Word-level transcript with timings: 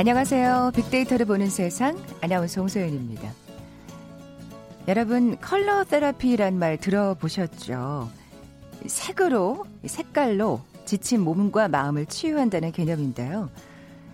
안녕하세요. 0.00 0.72
빅데이터를 0.74 1.26
보는 1.26 1.50
세상 1.50 2.02
아나운서 2.22 2.62
홍소연입니다. 2.62 3.34
여러분 4.88 5.36
컬러 5.36 5.84
테라피란 5.84 6.58
말 6.58 6.78
들어보셨죠? 6.78 8.08
색으로, 8.86 9.66
색깔로 9.84 10.62
지친 10.86 11.20
몸과 11.20 11.68
마음을 11.68 12.06
치유한다는 12.06 12.72
개념인데요. 12.72 13.50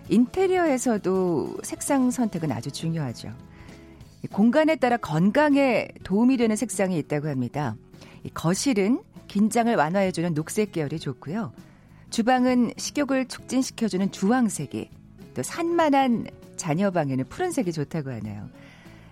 인테리어에서도 0.09 1.59
색상 1.63 2.11
선택은 2.11 2.51
아주 2.51 2.69
중요하죠. 2.69 3.31
공간에 4.33 4.75
따라 4.75 4.97
건강에 4.97 5.87
도움이 6.03 6.35
되는 6.35 6.57
색상이 6.57 6.97
있다고 6.97 7.29
합니다. 7.29 7.77
거실은 8.33 9.01
긴장을 9.29 9.73
완화해주는 9.73 10.33
녹색 10.33 10.73
계열이 10.73 10.99
좋고요. 10.99 11.53
주방은 12.09 12.73
식욕을 12.75 13.29
촉진시켜주는 13.29 14.11
주황색이, 14.11 14.89
또 15.37 15.43
산만한 15.43 16.25
자녀 16.55 16.89
방에는 16.89 17.25
푸른색이 17.29 17.71
좋다고 17.71 18.09
하네요. 18.09 18.49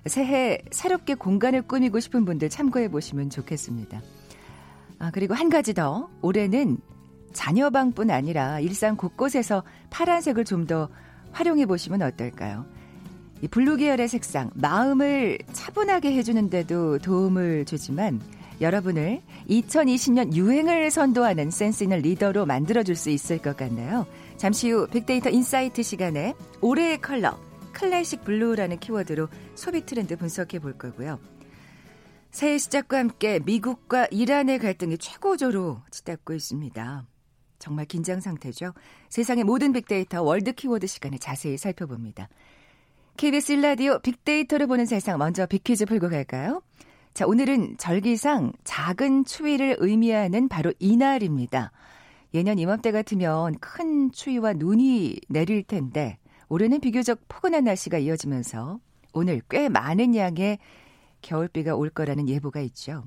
새해 0.07 0.57
새롭게 0.71 1.13
공간을 1.13 1.61
꾸미고 1.61 1.99
싶은 1.99 2.25
분들 2.25 2.49
참고해 2.49 2.89
보시면 2.89 3.29
좋겠습니다. 3.29 4.02
아, 4.97 5.11
그리고 5.13 5.35
한 5.35 5.49
가지 5.49 5.75
더. 5.75 6.09
올해는 6.23 6.80
자녀방뿐 7.33 8.09
아니라 8.09 8.59
일상 8.59 8.97
곳곳에서 8.97 9.63
파란색을 9.91 10.45
좀 10.45 10.66
더 10.66 10.89
활용해 11.31 11.67
보시면 11.67 12.02
어떨까요? 12.02 12.66
이 13.41 13.47
블루 13.47 13.75
계열의 13.75 14.07
색상, 14.07 14.50
마음을 14.55 15.38
차분하게 15.53 16.13
해주는데도 16.13 17.00
도움을 17.00 17.66
주지만 17.66 18.19
여러분을 18.61 19.22
2020년 19.50 20.33
유행을 20.33 20.89
선도하는 20.89 21.52
센스 21.52 21.83
있는 21.83 22.00
리더로 22.00 22.45
만들어줄 22.45 22.95
수 22.95 23.09
있을 23.09 23.38
것 23.38 23.57
같나요? 23.57 24.07
잠시 24.38 24.69
후 24.69 24.88
빅데이터 24.88 25.30
인사이트 25.30 25.81
시간에 25.81 26.33
올해의 26.61 27.02
컬러, 27.02 27.39
클래식 27.72 28.23
블루라는 28.23 28.80
키워드로 28.80 29.28
소비 29.55 29.86
트렌드 29.86 30.17
분석해 30.17 30.59
볼 30.59 30.78
거고요. 30.78 31.19
새해 32.31 32.58
시작과 32.58 32.97
함께 32.97 33.39
미국과 33.39 34.08
이란의 34.11 34.59
갈등이 34.59 34.97
최고조로 34.97 35.81
치닫고 35.89 36.33
있습니다. 36.33 37.06
정말 37.59 37.86
긴장 37.86 38.19
상태죠. 38.19 38.73
세상의 39.09 39.45
모든 39.45 39.72
빅데이터 39.72 40.22
월드 40.22 40.52
키워드 40.52 40.86
시간에 40.86 41.17
자세히 41.17 41.58
살펴봅니다. 41.58 42.28
KBS 43.16 43.53
일라디오 43.53 44.00
빅데이터를 44.00 44.67
보는 44.67 44.86
세상 44.86 45.17
먼저 45.17 45.45
빅퀴즈 45.45 45.86
풀고 45.86 46.09
갈까요? 46.09 46.61
자, 47.13 47.25
오늘은 47.25 47.78
절기상 47.78 48.52
작은 48.66 49.23
추위를 49.23 49.78
의미하는 49.80 50.50
바로 50.50 50.73
이날입니다. 50.80 51.72
예년 52.36 52.59
이맘때 52.59 52.91
같으면 52.91 53.58
큰 53.59 54.11
추위와 54.11 54.53
눈이 54.53 55.22
내릴 55.30 55.64
텐데 55.64 56.17
올해는 56.50 56.81
비교적 56.81 57.22
포근한 57.30 57.64
날씨가 57.64 57.97
이어지면서 57.97 58.80
오늘 59.14 59.41
꽤 59.50 59.69
많은 59.69 60.16
양의 60.17 60.59
겨울비가 61.22 61.75
올 61.75 61.89
거라는 61.89 62.28
예보가 62.28 62.59
있죠. 62.59 63.06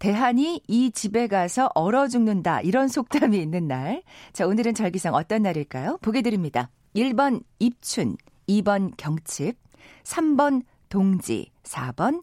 대한이 0.00 0.62
이 0.66 0.90
집에 0.90 1.28
가서 1.28 1.70
얼어 1.76 2.08
죽는다. 2.08 2.60
이런 2.62 2.88
속담이 2.88 3.38
있는 3.38 3.68
날. 3.68 4.02
자, 4.32 4.48
오늘은 4.48 4.74
절기상 4.74 5.14
어떤 5.14 5.42
날일까요? 5.42 5.98
보게 6.02 6.20
드립니다. 6.20 6.70
1번 6.96 7.44
입춘, 7.60 8.16
2번 8.48 8.92
경칩, 8.96 9.56
3번 10.02 10.62
동지, 10.88 11.52
4번 11.62 12.22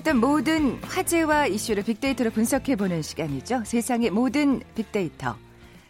궁금했던 0.00 0.18
모든 0.18 0.82
화제와 0.82 1.46
이슈를 1.46 1.82
빅데이터로 1.84 2.30
분석해보는 2.30 3.02
시간이죠. 3.02 3.64
세상의 3.64 4.10
모든 4.10 4.60
빅데이터. 4.74 5.36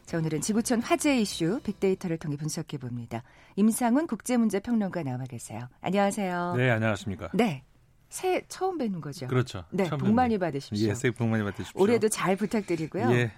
자, 0.06 0.18
오늘은 0.18 0.40
지구촌 0.40 0.80
화제 0.80 1.18
이슈 1.18 1.60
빅데이터를 1.62 2.18
통해 2.18 2.36
분석해봅니다. 2.36 3.22
임상훈 3.56 4.06
국제문제평론가 4.06 5.02
나와 5.02 5.24
계세요. 5.24 5.68
안녕하세요. 5.80 6.54
네, 6.56 6.70
안녕하십니까. 6.70 7.30
네. 7.34 7.64
새해 8.08 8.42
처음 8.48 8.78
뵙는 8.78 9.00
거죠? 9.00 9.26
그렇죠. 9.28 9.64
네, 9.70 9.88
복 9.88 10.12
많이 10.12 10.38
받으십시오. 10.38 10.88
예, 10.88 10.94
새해 10.94 11.12
복 11.12 11.28
많이 11.28 11.42
받으십시오. 11.44 11.80
올해도 11.80 12.08
잘 12.08 12.36
부탁드리고요. 12.36 13.12
예. 13.12 13.32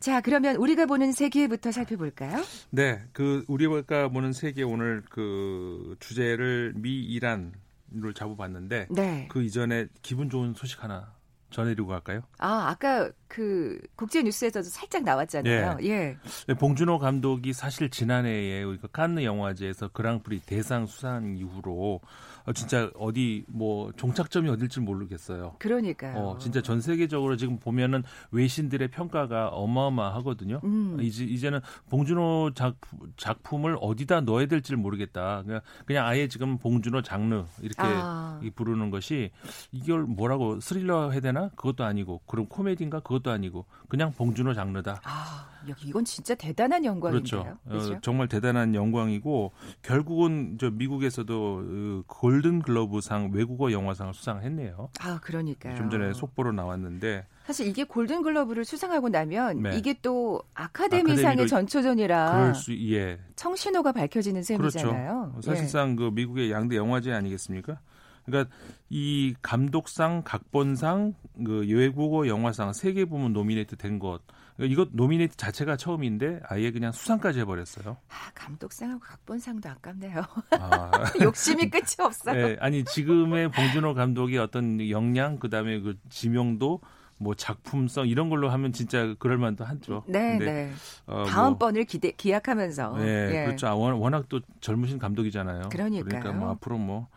자, 0.00 0.20
그러면 0.20 0.56
우리가 0.56 0.86
보는 0.86 1.12
세계부터 1.12 1.72
살펴볼까요? 1.72 2.42
네, 2.70 3.02
그 3.12 3.44
우리가 3.48 4.08
보는 4.08 4.32
세계 4.32 4.62
오늘 4.62 5.02
그 5.10 5.96
주제를 6.00 6.74
미 6.76 7.02
이란 7.02 7.52
를 7.92 8.12
잡아봤는데 8.14 8.88
네. 8.90 9.28
그 9.30 9.42
이전에 9.42 9.86
기분 10.02 10.28
좋은 10.28 10.54
소식 10.54 10.82
하나 10.82 11.14
전해드리고 11.50 11.88
갈까요? 11.88 12.22
아, 12.38 12.68
아까 12.68 13.10
그 13.28 13.80
국제 13.94 14.22
뉴스에서도 14.22 14.68
살짝 14.68 15.04
나왔잖아요. 15.04 15.78
예. 15.82 15.86
예. 15.88 16.16
네, 16.48 16.54
봉준호 16.54 16.98
감독이 16.98 17.52
사실 17.52 17.88
지난해에 17.88 18.64
우리가 18.64 18.88
칸느 18.88 19.22
영화제에서 19.22 19.88
그랑프리 19.88 20.40
대상 20.40 20.86
수상 20.86 21.36
이후로 21.36 22.00
어, 22.02 22.35
진짜 22.52 22.90
어디 22.96 23.44
뭐 23.48 23.92
종착점이 23.96 24.48
어딜지 24.48 24.80
모르겠어요. 24.80 25.56
그러니까요. 25.58 26.16
어, 26.16 26.38
진짜 26.38 26.62
전 26.62 26.80
세계적으로 26.80 27.36
지금 27.36 27.58
보면은 27.58 28.02
외신들의 28.30 28.88
평가가 28.88 29.48
어마어마하거든요. 29.48 30.60
음. 30.64 30.98
이제 31.00 31.24
이제는 31.24 31.60
봉준호 31.90 32.52
작품, 32.54 33.12
작품을 33.16 33.76
어디다 33.80 34.22
넣어야 34.22 34.46
될지 34.46 34.76
모르겠다. 34.76 35.42
그냥 35.42 35.60
그냥 35.84 36.06
아예 36.06 36.28
지금 36.28 36.58
봉준호 36.58 37.02
장르 37.02 37.44
이렇게 37.60 37.82
아. 37.82 38.40
부르는 38.54 38.90
것이 38.90 39.30
이걸 39.72 40.02
뭐라고 40.02 40.60
스릴러 40.60 41.10
해야 41.10 41.20
되나? 41.20 41.48
그것도 41.50 41.84
아니고 41.84 42.20
그럼 42.26 42.46
코미디인가? 42.46 43.00
그것도 43.00 43.30
아니고 43.30 43.66
그냥 43.88 44.12
봉준호 44.12 44.54
장르다. 44.54 45.00
아, 45.04 45.48
이건 45.84 46.04
진짜 46.04 46.34
대단한 46.34 46.84
영광인데요. 46.84 47.42
그렇죠. 47.42 47.58
그렇죠? 47.68 47.94
어, 47.94 47.98
정말 48.02 48.28
대단한 48.28 48.74
영광이고 48.74 49.52
결국은 49.82 50.56
저 50.60 50.70
미국에서도 50.70 51.56
그 51.56 52.02
골든 52.06 52.62
글러브상 52.62 53.30
외국어 53.32 53.72
영화상을 53.72 54.12
수상했네요. 54.14 54.90
아, 55.00 55.18
그러니까요. 55.20 55.76
좀 55.76 55.90
전에 55.90 56.12
속보로 56.12 56.52
나왔는데 56.52 57.26
사실 57.46 57.66
이게 57.68 57.84
골든 57.84 58.22
글러브를 58.22 58.64
수상하고 58.64 59.08
나면 59.08 59.62
네. 59.62 59.76
이게 59.76 59.94
또 60.02 60.42
아카데미상의 60.54 61.46
전초전이라 61.48 62.54
수, 62.54 62.72
예. 62.92 63.18
청신호가 63.36 63.92
밝혀지는 63.92 64.42
셈이잖아요. 64.42 65.30
그렇죠. 65.32 65.42
사실상 65.42 65.92
예. 65.92 65.94
그 65.96 66.10
미국의 66.12 66.50
양대 66.50 66.76
영화제 66.76 67.12
아니겠습니까? 67.12 67.78
그러니까 68.24 68.52
이 68.90 69.34
감독상, 69.40 70.22
각본상, 70.24 71.14
그 71.44 71.64
외국어 71.68 72.26
영화상 72.26 72.72
세 72.72 72.92
개 72.92 73.04
부문 73.04 73.32
노미네이트 73.32 73.76
된 73.76 73.98
것. 74.00 74.20
그러니까 74.56 74.72
이것 74.72 74.88
노미네이트 74.92 75.36
자체가 75.36 75.76
처음인데 75.76 76.40
아예 76.48 76.70
그냥 76.70 76.92
수상까지 76.92 77.40
해버렸어요. 77.40 77.96
아 78.08 78.30
감독상하고 78.34 79.00
각본상도 79.00 79.68
아깝네요. 79.68 80.22
아. 80.58 80.90
욕심이 81.22 81.68
끝이 81.70 81.96
없어요. 82.00 82.34
네, 82.34 82.56
아니 82.60 82.84
지금의 82.84 83.50
봉준호 83.50 83.94
감독의 83.94 84.38
어떤 84.38 84.88
역량 84.90 85.38
그다음에 85.38 85.80
그 85.80 85.96
지명도 86.08 86.80
뭐 87.18 87.34
작품성 87.34 88.08
이런 88.08 88.28
걸로 88.28 88.50
하면 88.50 88.72
진짜 88.72 89.14
그럴 89.18 89.38
만도 89.38 89.64
하죠. 89.64 90.04
네, 90.06 90.38
네. 90.38 90.72
어, 91.06 91.24
다음 91.26 91.58
번을 91.58 91.82
뭐, 91.82 91.86
기대 91.88 92.10
기약하면서. 92.10 92.96
네, 92.98 93.40
예. 93.40 93.44
그렇죠. 93.46 93.68
아, 93.68 93.74
워낙 93.74 94.26
또 94.28 94.40
젊으신 94.60 94.98
감독이잖아요. 94.98 95.68
그러니까요. 95.70 96.04
그러니까 96.04 96.32
뭐 96.32 96.50
앞으로 96.50 96.78
뭐 96.78 97.08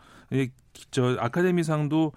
저 0.91 1.17
아카데미상도 1.19 2.13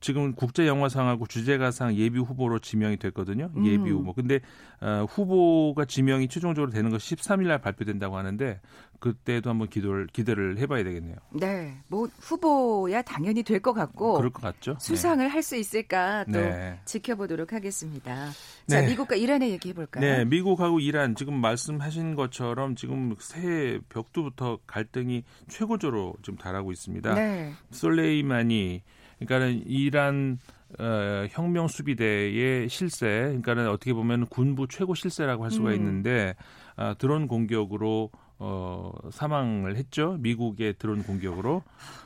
지금 0.00 0.34
국제 0.34 0.66
영화상하고 0.66 1.26
주제가상 1.26 1.96
예비 1.96 2.18
후보로 2.18 2.58
지명이 2.60 2.96
됐거든요. 2.96 3.50
예비 3.64 3.90
음. 3.90 3.98
후보. 3.98 4.12
근데 4.12 4.40
어, 4.80 5.06
후보가 5.08 5.84
지명이 5.84 6.28
최종적으로 6.28 6.70
되는 6.70 6.90
것이 6.90 7.14
13일 7.14 7.48
날 7.48 7.60
발표된다고 7.60 8.16
하는데 8.16 8.60
그때도 9.00 9.50
한번 9.50 9.68
기도를 9.68 10.06
기대를 10.08 10.58
해봐야 10.58 10.84
되겠네요. 10.84 11.16
네, 11.34 11.76
뭐 11.88 12.08
후보야 12.20 13.02
당연히 13.02 13.42
될 13.42 13.60
것 13.60 13.72
같고 13.72 14.14
그럴 14.14 14.30
것 14.30 14.42
같죠. 14.42 14.76
수상을 14.78 15.24
네. 15.24 15.30
할수 15.30 15.56
있을까 15.56 16.24
또 16.24 16.32
네. 16.32 16.78
지켜보도록 16.84 17.52
하겠습니다. 17.52 18.30
자, 18.66 18.80
네. 18.80 18.88
미국과 18.88 19.16
이란의 19.16 19.50
얘기 19.50 19.70
해 19.70 19.72
볼까요? 19.74 20.00
네, 20.00 20.24
미국하고 20.24 20.80
이란 20.80 21.14
지금 21.16 21.34
말씀하신 21.34 22.14
것처럼 22.14 22.76
지금 22.76 23.14
새해 23.18 23.78
벽두부터 23.88 24.60
갈등이 24.66 25.24
최고조로 25.48 26.14
지금 26.22 26.38
달하고 26.38 26.72
있습니다. 26.72 27.14
네. 27.14 27.52
솔레 27.70 27.96
술레이마니 28.06 28.82
그러니까는 29.18 29.62
이란 29.66 30.38
어, 30.78 31.26
혁명 31.30 31.68
수비대의 31.68 32.68
실세, 32.68 33.06
그러니까는 33.06 33.68
어떻게 33.68 33.92
보면 33.94 34.26
군부 34.26 34.66
최고 34.68 34.94
실세라고 34.94 35.44
할 35.44 35.50
수가 35.50 35.70
음. 35.70 35.74
있는데 35.74 36.34
아, 36.74 36.94
드론 36.94 37.28
공격으로 37.28 38.10
어, 38.38 38.92
사망을 39.10 39.76
했죠. 39.76 40.16
미국의 40.20 40.74
드론 40.78 41.02
공격으로. 41.02 41.62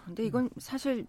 근데 0.06 0.24
이건 0.24 0.50
사실 0.58 1.06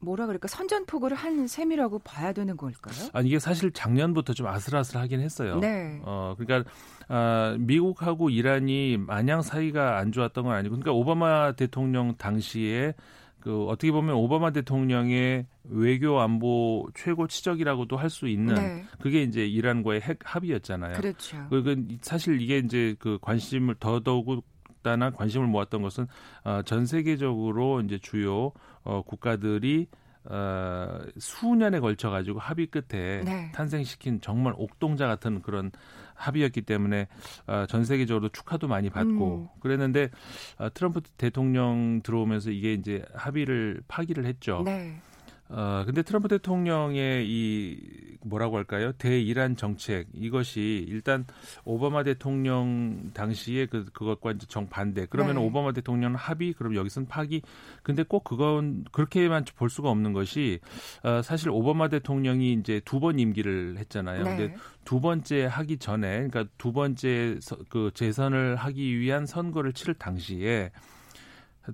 뭐라 0.00 0.26
그럴까 0.26 0.46
선전포고를 0.48 1.16
한 1.16 1.46
셈이라고 1.46 2.00
봐야 2.00 2.32
되는 2.32 2.56
걸까요? 2.56 3.08
아 3.14 3.22
이게 3.22 3.38
사실 3.38 3.72
작년부터 3.72 4.34
좀 4.34 4.46
아슬아슬하긴 4.46 5.20
했어요. 5.20 5.58
네. 5.58 6.00
어 6.04 6.34
그러니까 6.36 6.70
아, 7.08 7.56
미국하고 7.58 8.28
이란이 8.28 8.98
마냥 8.98 9.40
사이가 9.42 9.96
안 9.98 10.12
좋았던 10.12 10.44
건 10.44 10.54
아니고, 10.54 10.74
그러니까 10.76 10.92
오바마 10.92 11.52
대통령 11.52 12.16
당시에 12.16 12.94
그 13.40 13.64
어떻게 13.66 13.92
보면 13.92 14.16
오바마 14.16 14.50
대통령의 14.50 15.46
외교 15.64 16.20
안보 16.20 16.88
최고 16.94 17.26
치적이라고도 17.28 17.96
할 17.96 18.10
수 18.10 18.26
있는 18.28 18.54
네. 18.54 18.84
그게 19.00 19.22
이제 19.22 19.46
이란과의 19.46 20.00
핵 20.00 20.18
합의였잖아요. 20.24 20.94
그렇죠. 20.94 21.46
그 21.48 21.86
사실 22.02 22.40
이게 22.40 22.58
이제 22.58 22.96
그 22.98 23.18
관심을 23.22 23.76
더더욱 23.76 24.44
다나 24.86 25.10
관심을 25.10 25.48
모았던 25.48 25.82
것은 25.82 26.06
어, 26.44 26.62
전 26.64 26.86
세계적으로 26.86 27.80
이제 27.80 27.98
주요 27.98 28.52
어, 28.84 29.02
국가들이 29.02 29.88
어, 30.26 31.00
수년에 31.18 31.80
걸쳐 31.80 32.08
가지고 32.08 32.38
합의 32.38 32.66
끝에 32.66 33.22
네. 33.24 33.50
탄생시킨 33.52 34.20
정말 34.20 34.54
옥동자 34.56 35.08
같은 35.08 35.42
그런 35.42 35.72
합의였기 36.14 36.62
때문에 36.62 37.08
어, 37.48 37.66
전 37.68 37.84
세계적으로 37.84 38.28
축하도 38.28 38.68
많이 38.68 38.88
받고 38.88 39.36
음. 39.36 39.48
그랬는데 39.58 40.10
어, 40.58 40.68
트럼프 40.72 41.00
대통령 41.16 42.00
들어오면서 42.04 42.52
이게 42.52 42.72
이제 42.72 43.04
합의를 43.12 43.82
파기를 43.88 44.24
했죠. 44.24 44.62
네. 44.64 45.00
어, 45.48 45.84
근데 45.86 46.02
트럼프 46.02 46.28
대통령의 46.28 47.26
이 47.28 47.78
뭐라고 48.22 48.56
할까요? 48.56 48.92
대이란 48.98 49.56
정책 49.56 50.08
이것이 50.12 50.84
일단 50.88 51.24
오바마 51.64 52.02
대통령 52.02 53.10
당시에 53.14 53.66
그 53.66 53.84
그것과 53.92 54.32
이제 54.32 54.46
정반대. 54.48 55.06
그러면 55.08 55.36
네. 55.36 55.40
오바마 55.42 55.72
대통령 55.72 56.14
합의 56.14 56.52
그럼 56.52 56.74
여기서는 56.74 57.06
파기. 57.08 57.42
근데 57.84 58.02
꼭 58.02 58.24
그건 58.24 58.84
그렇게만 58.90 59.44
볼 59.56 59.70
수가 59.70 59.90
없는 59.90 60.12
것이 60.12 60.58
어, 61.04 61.22
사실 61.22 61.50
오바마 61.50 61.88
대통령이 61.88 62.52
이제 62.54 62.80
두 62.84 62.96
번 62.98 63.18
임기를 63.18 63.76
했잖아요. 63.78 64.24
네. 64.24 64.36
근데 64.36 64.56
두 64.84 65.00
번째 65.00 65.44
하기 65.44 65.76
전에 65.78 66.26
그러니까 66.28 66.46
두 66.58 66.72
번째 66.72 67.36
서, 67.40 67.56
그 67.68 67.90
재선을 67.94 68.56
하기 68.56 68.98
위한 68.98 69.26
선거를 69.26 69.72
치를 69.72 69.94
당시에 69.94 70.72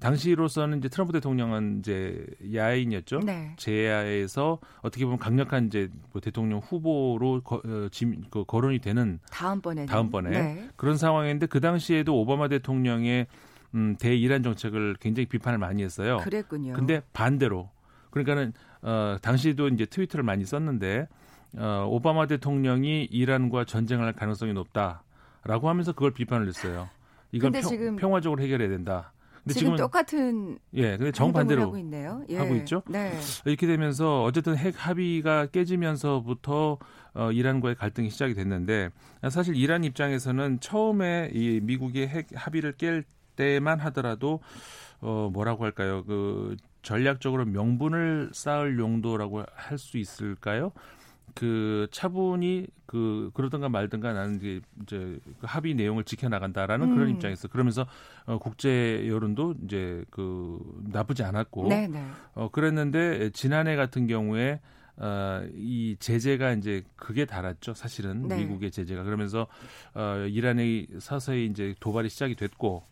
당시로서는 0.00 0.78
이제 0.78 0.88
트럼프 0.88 1.12
대통령은 1.12 1.78
이제 1.80 2.24
야인이었죠. 2.54 3.20
네. 3.20 3.54
제야에서 3.56 4.58
어떻게 4.80 5.04
보면 5.04 5.18
강력한 5.18 5.66
이제 5.66 5.90
뭐 6.12 6.20
대통령 6.20 6.58
후보로 6.60 7.42
거, 7.42 7.56
어, 7.64 7.88
지, 7.90 8.06
그 8.30 8.44
거론이 8.44 8.78
되는 8.78 9.18
다음번에 9.30 9.86
다음번에 9.86 10.30
네. 10.30 10.68
그런 10.76 10.96
상황인데 10.96 11.46
그 11.46 11.60
당시에도 11.60 12.18
오바마 12.20 12.48
대통령의 12.48 13.26
음, 13.74 13.96
대이란 13.98 14.42
정책을 14.42 14.96
굉장히 15.00 15.26
비판을 15.26 15.58
많이 15.58 15.82
했어요. 15.82 16.18
그랬군요. 16.22 16.74
근데 16.74 17.02
반대로 17.12 17.70
그러니까는 18.10 18.52
어, 18.82 19.16
당시도 19.22 19.68
이제 19.68 19.86
트위터를 19.86 20.24
많이 20.24 20.44
썼는데 20.44 21.08
어, 21.56 21.86
오바마 21.88 22.26
대통령이 22.26 23.04
이란과 23.04 23.64
전쟁을 23.64 24.04
할 24.04 24.12
가능성이 24.12 24.52
높다라고 24.52 25.68
하면서 25.68 25.92
그걸 25.92 26.12
비판을 26.12 26.48
했어요. 26.48 26.88
이건 27.32 27.52
평, 27.52 27.96
평화적으로 27.96 28.42
해결해야 28.42 28.68
된다. 28.68 29.12
근데 29.44 29.58
지금 29.58 29.76
똑같은 29.76 30.58
예, 30.74 30.96
근데 30.96 31.10
정반대로 31.10 31.62
하고 31.62 31.78
있네요. 31.78 32.22
예. 32.28 32.36
하고 32.38 32.54
있죠. 32.56 32.82
네. 32.88 33.12
이렇게 33.44 33.66
되면서 33.66 34.22
어쨌든 34.22 34.56
핵 34.56 34.74
합의가 34.76 35.46
깨지면서부터 35.46 36.78
어, 37.14 37.32
이란과의 37.32 37.74
갈등이 37.74 38.08
시작이 38.10 38.34
됐는데 38.34 38.90
사실 39.30 39.56
이란 39.56 39.84
입장에서는 39.84 40.60
처음에 40.60 41.30
이 41.34 41.60
미국의 41.62 42.08
핵 42.08 42.28
합의를 42.34 42.74
깰 42.74 43.04
때만 43.36 43.80
하더라도 43.80 44.40
어 45.00 45.30
뭐라고 45.32 45.64
할까요? 45.64 46.04
그 46.06 46.56
전략적으로 46.82 47.44
명분을 47.44 48.30
쌓을 48.32 48.78
용도라고 48.78 49.44
할 49.54 49.78
수 49.78 49.98
있을까요? 49.98 50.72
그 51.34 51.86
차분히 51.90 52.66
그 52.86 53.30
그러든가 53.34 53.68
말든가 53.68 54.12
나는 54.12 54.36
이제, 54.36 54.60
이제 54.82 55.18
그 55.40 55.46
합의 55.46 55.74
내용을 55.74 56.04
지켜 56.04 56.28
나간다라는 56.28 56.90
음. 56.90 56.94
그런 56.94 57.10
입장에서 57.10 57.48
그러면서 57.48 57.86
어, 58.26 58.38
국제 58.38 59.06
여론도 59.08 59.54
이제 59.64 60.04
그 60.10 60.60
나쁘지 60.92 61.22
않았고 61.22 61.68
네네. 61.68 61.88
네. 61.88 62.06
어 62.34 62.50
그랬는데 62.50 63.30
지난해 63.30 63.76
같은 63.76 64.06
경우에 64.06 64.60
어, 64.96 65.42
이 65.54 65.96
제재가 65.98 66.52
이제 66.52 66.82
그게 66.96 67.24
달았죠. 67.24 67.74
사실은 67.74 68.28
네. 68.28 68.36
미국의 68.38 68.70
제재가 68.70 69.02
그러면서 69.02 69.46
어, 69.94 70.26
이란의 70.28 70.88
서서히 70.98 71.46
이제 71.46 71.74
도발이 71.80 72.08
시작이 72.08 72.34
됐고 72.34 72.84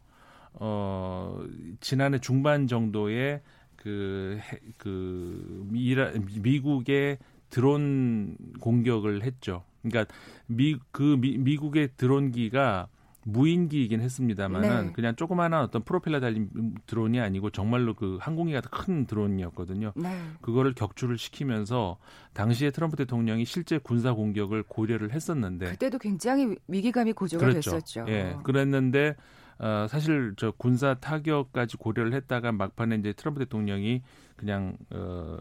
어, 0.54 1.42
지난해 1.80 2.18
중반 2.18 2.66
정도에 2.66 3.42
그, 3.76 4.38
그, 4.76 5.66
미라, 5.70 6.12
미국의 6.40 7.18
드론 7.50 8.36
공격을 8.60 9.22
했죠. 9.24 9.64
그러니까 9.82 10.12
미, 10.46 10.76
그 10.92 11.16
미, 11.20 11.38
미국의 11.38 11.90
드론기가 11.96 12.88
무인기이긴 13.24 14.00
했습니다만은 14.00 14.86
네. 14.86 14.92
그냥 14.92 15.14
조그마한 15.14 15.52
어떤 15.54 15.82
프로펠러 15.82 16.20
달린 16.20 16.48
드론이 16.86 17.20
아니고 17.20 17.50
정말로 17.50 17.94
그 17.94 18.18
항공기 18.20 18.52
같은 18.52 18.70
큰 18.70 19.06
드론이었거든요. 19.06 19.92
네. 19.94 20.18
그거를 20.40 20.72
격추를 20.74 21.18
시키면서 21.18 21.98
당시에 22.32 22.70
트럼프 22.70 22.96
대통령이 22.96 23.44
실제 23.44 23.78
군사 23.78 24.14
공격을 24.14 24.64
고려를 24.64 25.12
했었는데 25.12 25.66
그때도 25.66 25.98
굉장히 25.98 26.56
위기감이 26.66 27.12
고조가 27.12 27.44
그렇죠. 27.44 27.72
됐었죠. 27.72 28.06
예. 28.08 28.36
그랬는데 28.42 29.16
어, 29.58 29.86
사실 29.88 30.32
저 30.38 30.52
군사 30.52 30.94
타격까지 30.94 31.76
고려를 31.76 32.14
했다가 32.14 32.52
막판에 32.52 32.96
이제 32.96 33.12
트럼프 33.12 33.40
대통령이 33.40 34.02
그냥 34.36 34.78
어, 34.90 35.36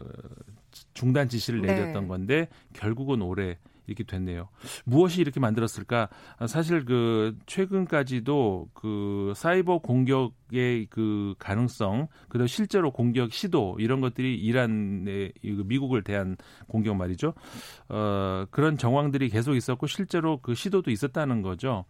중단 0.94 1.28
지시를 1.28 1.62
네. 1.62 1.74
내렸던 1.74 2.02
네. 2.02 2.08
건데 2.08 2.48
결국은 2.72 3.22
올해 3.22 3.58
이렇게 3.90 4.04
됐네요. 4.04 4.48
무엇이 4.84 5.20
이렇게 5.20 5.40
만들었을까? 5.40 6.08
사실 6.46 6.84
그 6.84 7.36
최근까지도 7.46 8.68
그 8.72 9.32
사이버 9.34 9.78
공격의 9.78 10.86
그 10.90 11.34
가능성, 11.38 12.06
그다음 12.28 12.46
실제로 12.46 12.92
공격 12.92 13.32
시도 13.32 13.76
이런 13.80 14.00
것들이 14.00 14.36
이란의 14.36 15.32
그 15.42 15.64
미국을 15.66 16.02
대한 16.04 16.36
공격 16.68 16.96
말이죠. 16.96 17.34
어 17.88 18.46
그런 18.50 18.78
정황들이 18.78 19.28
계속 19.28 19.56
있었고 19.56 19.88
실제로 19.88 20.38
그 20.40 20.54
시도도 20.54 20.92
있었다는 20.92 21.42
거죠. 21.42 21.84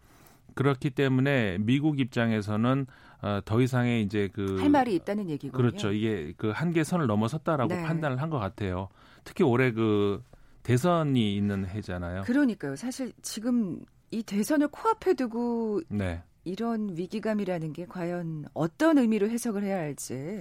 그렇기 0.55 0.89
때문에 0.91 1.57
미국 1.59 1.99
입장에서는 1.99 2.85
어, 3.23 3.39
더 3.45 3.61
이상의 3.61 4.01
이제 4.03 4.29
그 4.33 4.57
할 4.59 4.69
말이 4.69 4.95
있다는 4.95 5.29
얘기군요. 5.29 5.51
그렇죠. 5.55 5.91
이게 5.91 6.33
그 6.37 6.49
한계 6.49 6.83
선을 6.83 7.07
넘어섰다라고 7.07 7.73
네. 7.73 7.83
판단을 7.83 8.21
한 8.21 8.29
것 8.29 8.39
같아요. 8.39 8.89
특히 9.23 9.43
올해 9.43 9.71
그 9.71 10.23
대선이 10.63 11.35
있는 11.35 11.65
해잖아요. 11.67 12.23
그러니까요. 12.23 12.75
사실 12.75 13.11
지금 13.21 13.79
이 14.11 14.23
대선을 14.23 14.67
코앞에 14.69 15.13
두고 15.13 15.81
네. 15.89 16.21
이런 16.43 16.95
위기감이라는 16.97 17.73
게 17.73 17.85
과연 17.85 18.45
어떤 18.53 18.97
의미로 18.97 19.29
해석을 19.29 19.63
해야 19.63 19.77
할지. 19.77 20.39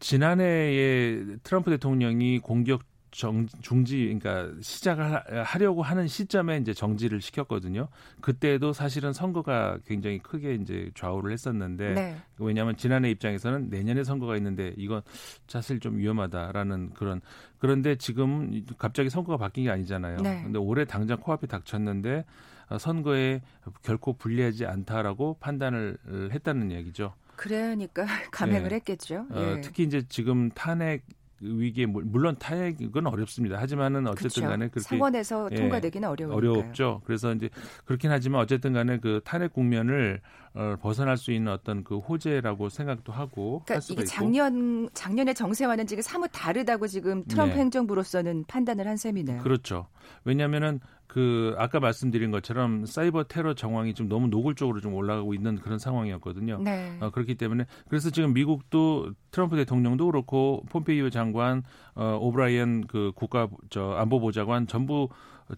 지난해에 0.00 1.36
트럼프 1.42 1.70
대통령이 1.70 2.38
공격 2.40 2.82
정, 3.16 3.46
중지, 3.62 4.04
그러니까 4.20 4.52
시작을 4.60 5.44
하려고 5.44 5.82
하는 5.82 6.06
시점에 6.06 6.58
이제 6.58 6.74
정지를 6.74 7.22
시켰거든요. 7.22 7.88
그때도 8.20 8.74
사실은 8.74 9.14
선거가 9.14 9.78
굉장히 9.86 10.18
크게 10.18 10.54
이제 10.54 10.90
좌우를 10.94 11.32
했었는데 11.32 11.94
네. 11.94 12.16
왜냐하면 12.38 12.76
지난해 12.76 13.10
입장에서는 13.10 13.70
내년에 13.70 14.04
선거가 14.04 14.36
있는데 14.36 14.74
이건 14.76 15.00
사실 15.48 15.80
좀 15.80 15.96
위험하다라는 15.96 16.90
그런 16.90 17.22
그런데 17.58 17.96
지금 17.96 18.62
갑자기 18.76 19.08
선거가 19.08 19.38
바뀐 19.38 19.64
게 19.64 19.70
아니잖아요. 19.70 20.18
네. 20.18 20.42
근데 20.42 20.58
올해 20.58 20.84
당장 20.84 21.18
코앞에 21.18 21.46
닥쳤는데 21.46 22.26
어, 22.68 22.78
선거에 22.78 23.40
결코 23.82 24.12
불리하지 24.12 24.66
않다라고 24.66 25.38
판단을 25.40 25.96
했다는 26.32 26.70
얘기죠. 26.70 27.14
그러니까 27.36 28.04
감행을 28.30 28.68
네. 28.68 28.74
했겠죠. 28.76 29.26
어, 29.30 29.54
예. 29.56 29.60
특히 29.62 29.84
이제 29.84 30.02
지금 30.08 30.50
탄핵 30.50 31.04
위기에 31.40 31.86
물론 31.86 32.36
타액은 32.38 33.06
어렵습니다. 33.06 33.58
하지만은 33.58 34.06
어쨌든 34.06 34.44
간에 34.44 34.68
그렇게 34.68 34.80
상원에서 34.80 35.48
예, 35.52 35.56
통과되기는 35.56 36.08
어려우니까요. 36.08 36.52
어렵죠. 36.52 37.02
그래서 37.04 37.32
이제 37.34 37.50
그렇긴 37.84 38.10
하지만 38.10 38.40
어쨌든 38.40 38.72
간에 38.72 38.98
그 38.98 39.20
탄핵 39.24 39.52
국면을 39.52 40.20
어, 40.54 40.76
벗어날 40.80 41.18
수 41.18 41.32
있는 41.32 41.52
어떤 41.52 41.84
그 41.84 41.98
호재라고 41.98 42.70
생각도 42.70 43.12
하고 43.12 43.62
그러니까 43.66 43.86
이게 43.92 44.04
작년 44.04 44.88
작년의 44.94 45.34
정세와는 45.34 45.86
지금 45.86 46.00
사뭇 46.02 46.30
다르다고 46.32 46.86
지금 46.86 47.24
트럼프 47.24 47.54
네. 47.54 47.60
행정부로서는 47.60 48.44
판단을 48.48 48.88
한 48.88 48.96
셈이네요. 48.96 49.42
그렇죠. 49.42 49.88
왜냐하면은 50.24 50.80
그 50.80 50.95
그 51.16 51.54
아까 51.56 51.80
말씀드린 51.80 52.30
것처럼 52.30 52.84
사이버 52.84 53.24
테러 53.24 53.54
정황이 53.54 53.94
좀 53.94 54.06
너무 54.06 54.28
노골적으로 54.28 54.82
좀 54.82 54.92
올라가고 54.92 55.32
있는 55.32 55.56
그런 55.56 55.78
상황이었거든요. 55.78 56.58
네. 56.62 56.98
어, 57.00 57.08
그렇기 57.08 57.36
때문에 57.36 57.64
그래서 57.88 58.10
지금 58.10 58.34
미국도 58.34 59.14
트럼프 59.30 59.56
대통령도 59.56 60.04
그렇고 60.04 60.62
폼페이오 60.68 61.08
장관, 61.08 61.62
어, 61.94 62.18
오브라이언 62.20 62.86
그 62.86 63.12
국가 63.14 63.48
저 63.70 63.92
안보 63.92 64.20
보좌관 64.20 64.66
전부 64.66 65.08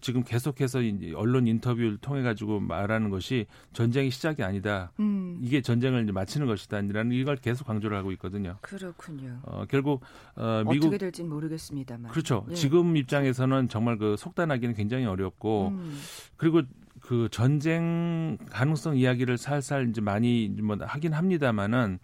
지금 0.01 0.23
계속해서 0.23 0.79
언론 1.15 1.47
인터뷰를 1.47 1.97
통해 1.97 2.21
가지고 2.21 2.59
말하는 2.59 3.09
것이 3.09 3.47
전쟁이 3.73 4.11
시작이 4.11 4.43
아니다. 4.43 4.91
음. 4.99 5.39
이게 5.41 5.61
전쟁을 5.61 6.03
이제 6.03 6.11
마치는 6.11 6.45
것이다라는 6.47 7.11
이걸 7.13 7.37
계속 7.37 7.65
강조를 7.65 7.97
하고 7.97 8.11
있거든요. 8.13 8.57
그렇군요. 8.61 9.39
어, 9.43 9.65
결국 9.67 10.01
어, 10.35 10.63
미국 10.69 10.87
어떻게 10.87 10.97
될지는 10.99 11.29
모르겠습니다만. 11.29 12.11
그렇죠. 12.11 12.45
예. 12.49 12.53
지금 12.53 12.95
입장에서는 12.95 13.67
정말 13.69 13.97
그 13.97 14.15
속단하기는 14.17 14.75
굉장히 14.75 15.05
어렵고 15.05 15.69
음. 15.69 15.99
그리고 16.37 16.61
그 17.01 17.27
전쟁 17.31 18.37
가능성 18.49 18.97
이야기를 18.97 19.37
살살 19.37 19.89
이제 19.89 20.01
많이 20.01 20.49
뭐 20.61 20.77
하긴 20.79 21.13
합니다만은 21.13 21.97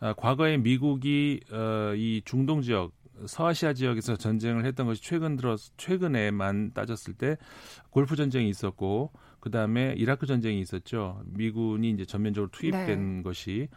어, 0.00 0.12
과거에 0.16 0.58
미국이 0.58 1.40
어, 1.50 1.92
이 1.96 2.22
중동 2.24 2.62
지역 2.62 2.92
서아시아 3.24 3.72
지역에서 3.72 4.16
전쟁을 4.16 4.64
했던 4.66 4.86
것이 4.86 5.02
최근 5.02 5.36
들어 5.36 5.56
최근에만 5.76 6.72
따졌을 6.74 7.14
때 7.14 7.38
골프 7.90 8.16
전쟁이 8.16 8.48
있었고 8.48 9.12
그 9.46 9.50
다음에 9.52 9.94
이라크 9.96 10.26
전쟁이 10.26 10.60
있었죠. 10.60 11.22
미군이 11.26 11.90
이제 11.90 12.04
전면적으로 12.04 12.50
투입된 12.50 13.18
네. 13.18 13.22
것이. 13.22 13.68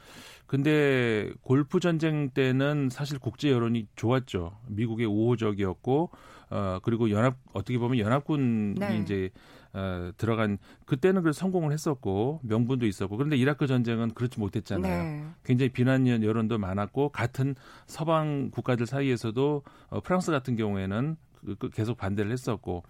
근데 0.48 1.32
골프 1.44 1.80
전쟁 1.80 2.32
때는 2.32 2.90
사실 2.90 3.20
국제 3.20 3.52
여론이 3.52 3.86
좋았죠. 3.96 4.58
미국의 4.68 5.06
우호적이었고 5.06 6.10
어 6.50 6.80
그리고 6.82 7.12
연합 7.12 7.38
어떻게 7.54 7.78
보면 7.78 8.00
연합군이 8.00 8.80
네. 8.80 8.98
이제 8.98 9.30
어, 9.74 10.10
들어간 10.18 10.58
그때는 10.88 11.22
그 11.22 11.34
성공을 11.34 11.72
했었고 11.72 12.40
명분도 12.42 12.88
있었고 12.88 13.16
그런데 13.16 13.38
이라크 13.38 13.68
전쟁은 13.68 14.16
그렇지 14.16 14.40
못했잖아요. 14.40 15.04
네. 15.04 15.24
굉장히 15.46 15.70
비난 15.70 16.08
여론도 16.08 16.58
많았고 16.58 17.10
같은 17.10 17.54
서방 17.86 18.50
국가들 18.50 18.88
사이에서도 18.88 19.62
어, 19.90 20.00
프랑스 20.00 20.32
같은 20.32 20.56
경우에는 20.56 21.16
그, 21.46 21.56
그 21.60 21.70
계속 21.70 21.96
반대를 21.96 22.32
했었고 22.32 22.78
어, 22.78 22.82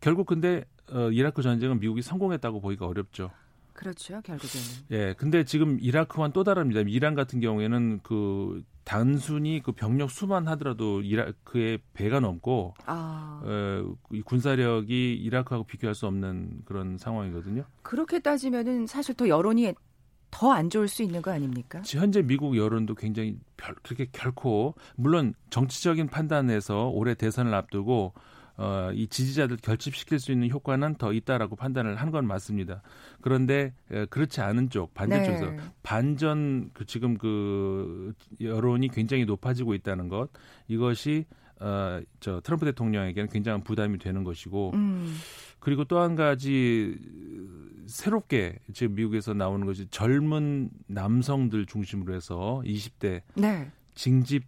결국 0.00 0.26
근데 0.26 0.64
어, 0.90 1.10
이라크 1.10 1.42
전쟁은 1.42 1.80
미국이 1.80 2.02
성공했다고 2.02 2.60
보기가 2.60 2.86
어렵죠. 2.86 3.30
그렇죠, 3.72 4.20
결국에는. 4.22 4.66
예, 4.92 5.14
근데 5.14 5.44
지금 5.44 5.78
이라크와는 5.80 6.32
또 6.32 6.44
다릅니다. 6.44 6.80
이란 6.86 7.14
같은 7.14 7.40
경우에는 7.40 8.00
그 8.02 8.62
단순히 8.84 9.60
그 9.62 9.72
병력 9.72 10.10
수만 10.10 10.48
하더라도 10.48 11.02
이라크의 11.02 11.80
배가 11.92 12.20
넘고 12.20 12.74
아. 12.86 13.42
어, 13.44 13.94
이 14.12 14.22
군사력이 14.22 15.14
이라크하고 15.14 15.64
비교할 15.64 15.94
수 15.94 16.06
없는 16.06 16.62
그런 16.64 16.96
상황이거든요. 16.96 17.64
그렇게 17.82 18.20
따지면은 18.20 18.86
사실 18.86 19.14
더 19.14 19.28
여론이 19.28 19.74
더 20.30 20.52
안 20.52 20.70
좋을 20.70 20.88
수 20.88 21.02
있는 21.02 21.22
거 21.22 21.30
아닙니까? 21.30 21.82
현재 21.86 22.22
미국 22.22 22.56
여론도 22.56 22.94
굉장히 22.94 23.38
별, 23.56 23.74
그렇게 23.82 24.06
결코 24.12 24.74
물론 24.96 25.34
정치적인 25.50 26.08
판단에서 26.08 26.88
올해 26.88 27.14
대선을 27.14 27.54
앞두고 27.54 28.12
어, 28.58 28.90
이 28.94 29.06
지지자들 29.06 29.58
결집시킬 29.58 30.18
수 30.18 30.32
있는 30.32 30.48
효과는 30.50 30.94
더 30.96 31.12
있다라고 31.12 31.56
판단을 31.56 31.96
한 31.96 32.10
건 32.10 32.26
맞습니다. 32.26 32.82
그런데 33.20 33.74
에, 33.90 34.06
그렇지 34.06 34.40
않은 34.40 34.70
쪽 34.70 34.94
반대쪽에서 34.94 35.46
네. 35.50 35.56
반전 35.82 36.70
그 36.72 36.86
지금 36.86 37.18
그 37.18 38.14
여론이 38.40 38.88
굉장히 38.88 39.24
높아지고 39.26 39.74
있다는 39.74 40.08
것 40.08 40.30
이것이 40.68 41.26
어, 41.60 42.00
저 42.20 42.40
트럼프 42.40 42.64
대통령에게는 42.66 43.28
굉장한 43.28 43.62
부담이 43.64 43.98
되는 43.98 44.24
것이고 44.24 44.72
음. 44.74 45.16
그리고 45.58 45.84
또 45.84 45.98
한 45.98 46.14
가지 46.14 46.96
새롭게 47.86 48.58
지금 48.72 48.94
미국에서 48.94 49.32
나오는 49.34 49.66
것이 49.66 49.86
젊은 49.90 50.70
남성들 50.86 51.66
중심으로 51.66 52.14
해서 52.14 52.62
20대 52.64 53.22
네. 53.34 53.70
징집 53.94 54.44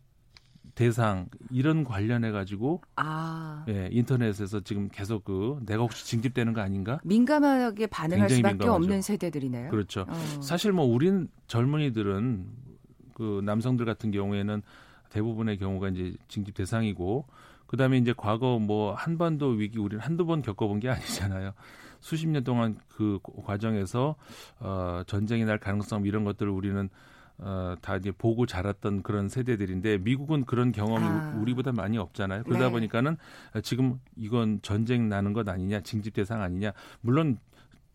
대상 0.79 1.27
이런 1.51 1.83
관련해 1.83 2.31
가지고 2.31 2.83
아. 2.95 3.65
예, 3.69 3.89
인터넷에서 3.91 4.61
지금 4.61 4.89
계속 4.89 5.25
그 5.25 5.59
내가 5.67 5.83
혹시 5.83 6.07
징집되는 6.07 6.53
거 6.53 6.61
아닌가? 6.61 7.01
민감하게 7.03 7.89
반응할 7.89 8.31
수밖에 8.31 8.53
민감하죠. 8.53 8.75
없는 8.77 9.03
세대들이네요. 9.03 9.71
그렇죠. 9.71 10.07
어. 10.09 10.41
사실 10.41 10.71
뭐 10.71 10.85
우린 10.85 11.27
젊은이들은 11.49 12.47
그 13.15 13.41
남성들 13.45 13.87
같은 13.87 14.13
경우에는 14.13 14.63
대부분의 15.11 15.59
경우가 15.59 15.89
이제 15.89 16.15
징집 16.29 16.55
대상이고 16.55 17.27
그다음에 17.67 17.99
이제 17.99 18.15
과거 18.17 18.61
뭐 18.61 18.95
한반도 18.95 19.49
위기 19.49 19.81
우리는 19.81 20.01
한두 20.01 20.27
번 20.27 20.43
겪어본 20.43 20.79
게 20.79 20.91
아니잖아요. 20.91 21.55
수십 21.99 22.29
년 22.29 22.45
동안 22.45 22.79
그 22.87 23.19
과정에서 23.45 24.15
어 24.61 25.03
전쟁이 25.09 25.45
날 25.45 25.59
가능성 25.59 26.07
이런 26.07 26.23
것들을 26.23 26.49
우리는 26.53 26.89
어, 27.39 27.77
다 27.81 27.97
이제 27.97 28.11
보고 28.11 28.47
자랐던 28.47 29.03
그런 29.03 29.29
세대들인데 29.29 29.99
미국은 29.99 30.45
그런 30.45 30.73
경험이 30.73 31.07
아. 31.07 31.39
우리보다 31.41 31.73
많이 31.73 31.97
없잖아요. 31.97 32.43
그러다 32.45 32.67
네. 32.67 32.71
보니까는 32.71 33.17
지금 33.63 34.01
이건 34.17 34.61
전쟁 34.63 35.09
나는 35.09 35.33
것 35.33 35.49
아니냐, 35.49 35.81
징집 35.81 36.15
대상 36.15 36.43
아니냐. 36.43 36.73
물론 37.01 37.39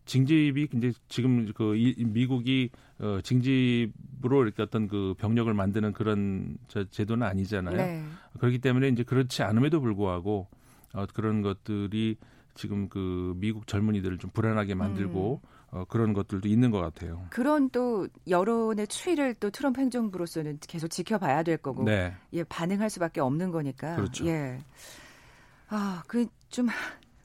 징집이 0.06 0.68
이제 0.74 0.92
지금 1.08 1.52
그 1.54 1.76
이, 1.76 1.94
미국이 2.04 2.70
어, 2.98 3.20
징집으로 3.22 4.44
이렇게 4.44 4.62
어떤 4.62 4.88
그 4.88 5.14
병력을 5.18 5.52
만드는 5.52 5.92
그런 5.92 6.56
저 6.68 6.84
제도는 6.84 7.26
아니잖아요. 7.26 7.76
네. 7.76 8.04
그렇기 8.38 8.58
때문에 8.58 8.88
이제 8.88 9.02
그렇지 9.02 9.42
않음에도 9.42 9.80
불구하고 9.80 10.48
어, 10.94 11.06
그런 11.12 11.42
것들이 11.42 12.16
지금 12.54 12.88
그 12.88 13.34
미국 13.36 13.66
젊은이들을 13.66 14.18
좀 14.18 14.30
불안하게 14.30 14.74
만들고 14.74 15.40
음. 15.42 15.48
어, 15.74 15.84
그런 15.88 16.12
것들도 16.12 16.48
있는 16.48 16.70
것 16.70 16.78
같아요. 16.80 17.26
그런 17.30 17.68
또 17.70 18.06
여론의 18.28 18.86
추이를 18.86 19.34
또 19.34 19.50
트럼프 19.50 19.80
행정부로서는 19.80 20.58
계속 20.60 20.88
지켜봐야 20.88 21.42
될 21.42 21.56
거고, 21.56 21.82
네. 21.84 22.14
예 22.32 22.44
반응할 22.44 22.88
수밖에 22.90 23.20
없는 23.20 23.50
거니까. 23.50 23.96
그렇죠. 23.96 24.24
예. 24.26 24.58
아, 25.68 26.02
그 26.06 26.26
좀 26.50 26.68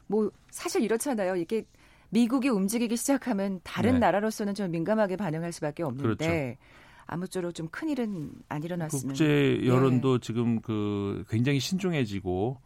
뭐 0.08 0.32
사실 0.50 0.82
이렇잖아요. 0.82 1.36
이게 1.36 1.64
미국이 2.10 2.50
움직이기 2.50 2.98
시작하면 2.98 3.60
다른 3.64 3.94
네. 3.94 4.00
나라로서는 4.00 4.56
좀 4.56 4.72
민감하게 4.72 5.16
반응할 5.18 5.52
수밖에 5.54 5.84
없는데. 5.84 6.26
그렇죠. 6.26 6.60
아무쪼록 7.06 7.54
좀 7.54 7.68
큰 7.70 7.90
일은 7.90 8.32
안 8.50 8.64
일어났으면. 8.64 9.10
국제 9.14 9.62
여론도 9.66 10.16
예. 10.16 10.20
지금 10.20 10.60
그 10.62 11.24
굉장히 11.30 11.60
신중해지고 11.60 12.58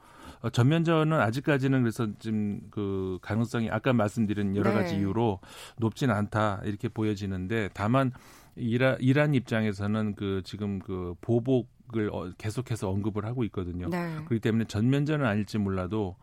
어, 0.43 0.49
전면전은 0.49 1.19
아직까지는 1.21 1.81
그래서 1.81 2.07
지금 2.19 2.59
그 2.69 3.17
가능성이 3.21 3.69
아까 3.71 3.93
말씀드린 3.93 4.55
여러 4.57 4.73
가지 4.73 4.93
네. 4.93 4.99
이유로 4.99 5.39
높지는 5.77 6.13
않다 6.13 6.61
이렇게 6.65 6.89
보여지는데 6.89 7.69
다만 7.73 8.11
이라, 8.57 8.97
이란 8.99 9.33
입장에서는 9.33 10.15
그 10.15 10.41
지금 10.43 10.79
그 10.79 11.15
보복을 11.21 12.09
어, 12.11 12.31
계속해서 12.37 12.89
언급을 12.89 13.25
하고 13.25 13.45
있거든요. 13.45 13.87
네. 13.89 14.15
그렇기 14.25 14.41
때문에 14.41 14.65
전면전은 14.65 15.25
아닐지 15.25 15.57
몰라도 15.57 16.17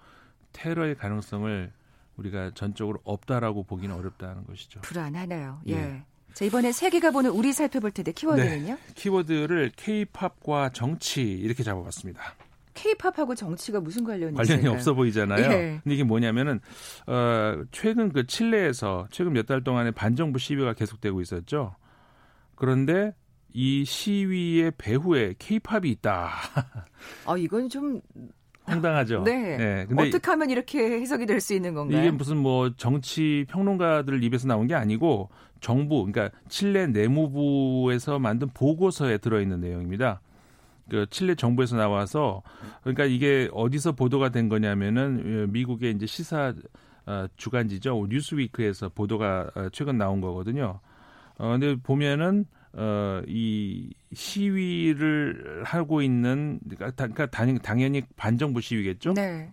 테러의 0.52 0.96
가능성을 0.96 1.72
우리가 2.16 2.50
전적으로 2.54 3.00
없다라고 3.04 3.62
보기는 3.62 3.94
어렵다는 3.94 4.44
것이죠. 4.44 4.82
불안하네요. 4.82 5.62
예. 5.68 5.72
예. 5.72 6.04
자, 6.34 6.44
이번에 6.44 6.72
세계가 6.72 7.10
보는 7.10 7.30
우리 7.30 7.54
살펴볼 7.54 7.90
텐데 7.90 8.12
키워드는요? 8.12 8.74
네. 8.74 8.78
키워드를 8.94 9.72
K-팝과 9.74 10.70
정치 10.74 11.22
이렇게 11.22 11.62
잡아봤습니다. 11.62 12.22
케이팝하고 12.80 13.34
정치가 13.34 13.80
무슨 13.80 14.04
관련이 14.04 14.34
관련이 14.36 14.60
있을까요? 14.60 14.72
없어 14.72 14.94
보이잖아요. 14.94 15.40
예. 15.52 15.80
근데 15.82 15.94
이게 15.94 16.04
뭐냐면은 16.04 16.60
어 17.06 17.62
최근 17.72 18.12
그 18.12 18.26
칠레에서 18.26 19.08
최근 19.10 19.32
몇 19.34 19.46
달 19.46 19.62
동안에 19.64 19.90
반정부 19.90 20.38
시위가 20.38 20.74
계속되고 20.74 21.20
있었죠. 21.20 21.74
그런데 22.54 23.14
이 23.52 23.84
시위의 23.84 24.72
배후에 24.78 25.34
케이팝이 25.38 25.88
있다. 25.90 26.30
아, 27.26 27.36
이건 27.36 27.68
좀 27.68 28.00
황당하죠. 28.64 29.22
네. 29.24 29.56
네. 29.56 29.86
근데 29.88 30.08
어떻게 30.08 30.30
하면 30.30 30.50
이렇게 30.50 30.78
해석이 31.00 31.26
될 31.26 31.40
수 31.40 31.54
있는 31.54 31.74
건가요? 31.74 31.98
이게 32.00 32.10
무슨 32.12 32.36
뭐 32.36 32.70
정치 32.76 33.44
평론가들 33.48 34.22
입에서 34.22 34.46
나온 34.46 34.66
게 34.68 34.74
아니고 34.74 35.30
정부, 35.60 36.06
그러니까 36.06 36.30
칠레 36.48 36.86
내무부에서 36.88 38.18
만든 38.20 38.48
보고서에 38.54 39.18
들어있는 39.18 39.60
내용입니다. 39.60 40.20
그 40.90 41.06
칠레 41.08 41.34
정부에서 41.36 41.76
나와서 41.76 42.42
그러니까 42.82 43.04
이게 43.04 43.48
어디서 43.52 43.92
보도가 43.92 44.30
된 44.30 44.48
거냐면은 44.48 45.44
어, 45.44 45.52
미국의 45.52 45.92
이제 45.92 46.06
시사 46.06 46.52
어, 47.06 47.26
주간지죠 47.36 48.06
뉴스위크에서 48.08 48.90
보도가 48.90 49.50
어, 49.54 49.68
최근 49.72 49.96
나온 49.96 50.20
거거든요. 50.20 50.80
어 51.38 51.48
근데 51.52 51.74
보면은 51.76 52.44
어이 52.72 53.90
시위를 54.12 55.62
하고 55.64 56.02
있는 56.02 56.60
그러니까, 56.68 56.90
그러니까 57.08 57.26
당연히 57.60 58.02
반정부 58.16 58.60
시위겠죠. 58.60 59.14
네. 59.14 59.52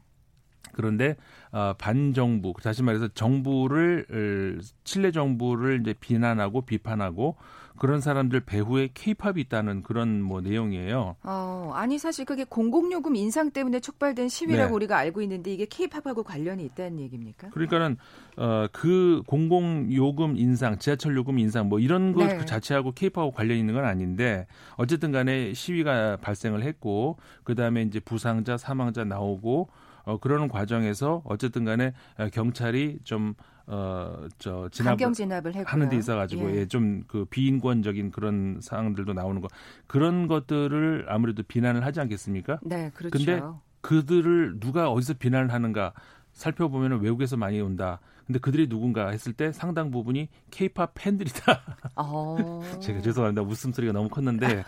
그런데 0.73 1.15
어, 1.51 1.73
반정부 1.77 2.53
다시 2.61 2.83
말해서 2.83 3.07
정부를 3.09 4.59
칠레 4.83 5.11
정부를 5.11 5.81
이제 5.81 5.93
비난하고 5.99 6.61
비판하고 6.61 7.37
그런 7.77 8.01
사람들 8.01 8.41
배후에 8.41 8.89
케이팝이 8.93 9.39
있다는 9.41 9.83
그런 9.83 10.21
뭐 10.21 10.41
내용이에요. 10.41 11.15
어, 11.23 11.71
아니 11.73 11.97
사실 11.97 12.25
그게 12.25 12.43
공공요금 12.43 13.15
인상 13.15 13.51
때문에 13.51 13.79
촉발된 13.79 14.29
시위라고 14.29 14.69
네. 14.69 14.75
우리가 14.75 14.97
알고 14.97 15.21
있는데 15.21 15.53
이게 15.53 15.65
케이팝하고 15.65 16.23
관련이 16.23 16.63
있다는 16.65 16.99
얘기입니까? 16.99 17.49
그러니까는 17.49 17.97
어, 18.37 18.67
그 18.71 19.21
공공요금 19.27 20.37
인상, 20.37 20.77
지하철 20.77 21.15
요금 21.15 21.39
인상 21.39 21.69
뭐 21.69 21.79
이런 21.79 22.13
것 22.13 22.25
네. 22.25 22.37
그 22.37 22.45
자체하고 22.45 22.91
케이팝하고 22.93 23.31
관련 23.31 23.57
있는 23.57 23.73
건 23.73 23.85
아닌데 23.85 24.47
어쨌든 24.75 25.11
간에 25.11 25.53
시위가 25.53 26.17
발생을 26.17 26.63
했고 26.63 27.17
그다음에 27.43 27.83
이제 27.83 27.99
부상자, 27.99 28.57
사망자 28.57 29.03
나오고 29.03 29.69
어, 30.07 30.17
그러는 30.19 30.47
과정에서 30.47 31.21
어쨌든 31.25 31.65
간에 31.65 31.93
경찰이 32.31 32.99
좀 33.03 33.33
어, 33.67 34.27
저, 34.39 34.69
진압 34.71 34.97
진압을 35.13 35.53
하는 35.65 35.89
데 35.89 35.97
있어 35.97 36.15
가지고 36.15 36.49
예. 36.51 36.61
예 36.61 36.65
좀 36.67 37.03
그 37.07 37.25
비인권적인 37.25 38.11
그런 38.11 38.59
사항들도 38.61 39.13
나오는 39.13 39.41
거 39.41 39.47
그런 39.87 40.27
것들을 40.27 41.05
아무래도 41.09 41.43
비난을 41.43 41.85
하지 41.85 41.99
않겠습니까? 41.99 42.59
네, 42.63 42.91
그렇죠. 42.93 43.17
근데 43.17 43.41
그들을 43.81 44.59
누가 44.59 44.89
어디서 44.89 45.15
비난을 45.15 45.51
하는가 45.53 45.93
살펴보면 46.33 47.01
외국에서 47.01 47.35
많이 47.37 47.59
온다. 47.61 47.99
근데 48.25 48.39
그들이 48.39 48.67
누군가 48.67 49.09
했을 49.09 49.31
때 49.31 49.53
상당 49.53 49.89
부분이 49.89 50.27
케이팝 50.51 50.91
팬들이다. 50.95 51.61
어... 51.95 52.61
제가 52.81 53.01
죄송합니다. 53.01 53.41
웃음소리가 53.41 53.93
너무 53.93 54.09
컸는데. 54.09 54.65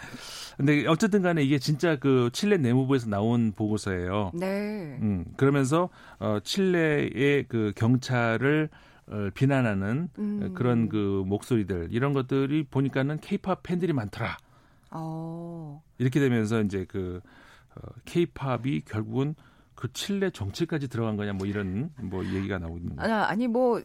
근데 0.56 0.88
어쨌든 0.88 1.22
간에 1.22 1.44
이게 1.44 1.60
진짜 1.60 1.98
그 1.98 2.30
칠레 2.32 2.58
내무부에서 2.58 3.10
나온 3.10 3.52
보고서예요. 3.54 4.32
네. 4.34 4.98
음, 5.02 5.26
그러면서 5.36 5.90
어 6.20 6.40
칠레의 6.42 7.46
그 7.50 7.74
경찰을 7.76 8.70
어, 8.72 8.89
비난하는 9.34 10.10
음. 10.18 10.54
그런 10.54 10.90
그 10.90 11.24
목소리들 11.26 11.90
이런 11.92 12.14
것들이 12.14 12.64
보니까는 12.64 13.20
케이팝 13.20 13.64
팬들이 13.64 13.94
많더라. 13.94 14.38
어. 14.92 15.82
이렇게 15.98 16.20
되면서 16.20 16.62
이제 16.62 16.86
그 16.88 17.22
케이팝이 18.06 18.78
어, 18.78 18.82
결국은 18.86 19.36
그 19.76 19.92
칠레 19.94 20.32
정치까지 20.32 20.90
들어간 20.90 21.16
거냐 21.16 21.34
뭐 21.34 21.48
이런 21.48 21.90
뭐 22.02 22.26
얘기가 22.26 22.60
나오고 22.60 22.78
있는 22.78 22.96
거예요. 22.96 23.14
아, 23.14 23.30
아니 23.30 23.48
뭐 23.48 23.82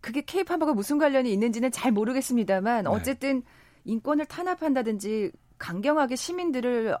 그게 0.00 0.22
케이팝하고 0.22 0.74
무슨 0.74 0.98
관련이 0.98 1.32
있는지는 1.32 1.70
잘 1.70 1.92
모르겠습니다만 1.92 2.84
네. 2.84 2.90
어쨌든 2.90 3.42
인권을 3.84 4.26
탄압한다든지 4.26 5.32
강경하게 5.58 6.16
시민들을 6.16 6.96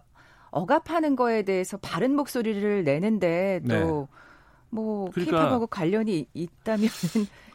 억압하는 0.50 1.16
거에 1.16 1.42
대해서 1.42 1.76
바른 1.78 2.14
목소리를 2.14 2.84
내는데 2.84 3.60
또뭐 3.68 4.08
네. 4.70 5.10
그러니까, 5.12 5.12
케이팝하고 5.14 5.66
관련이 5.66 6.28
있다면 6.32 6.88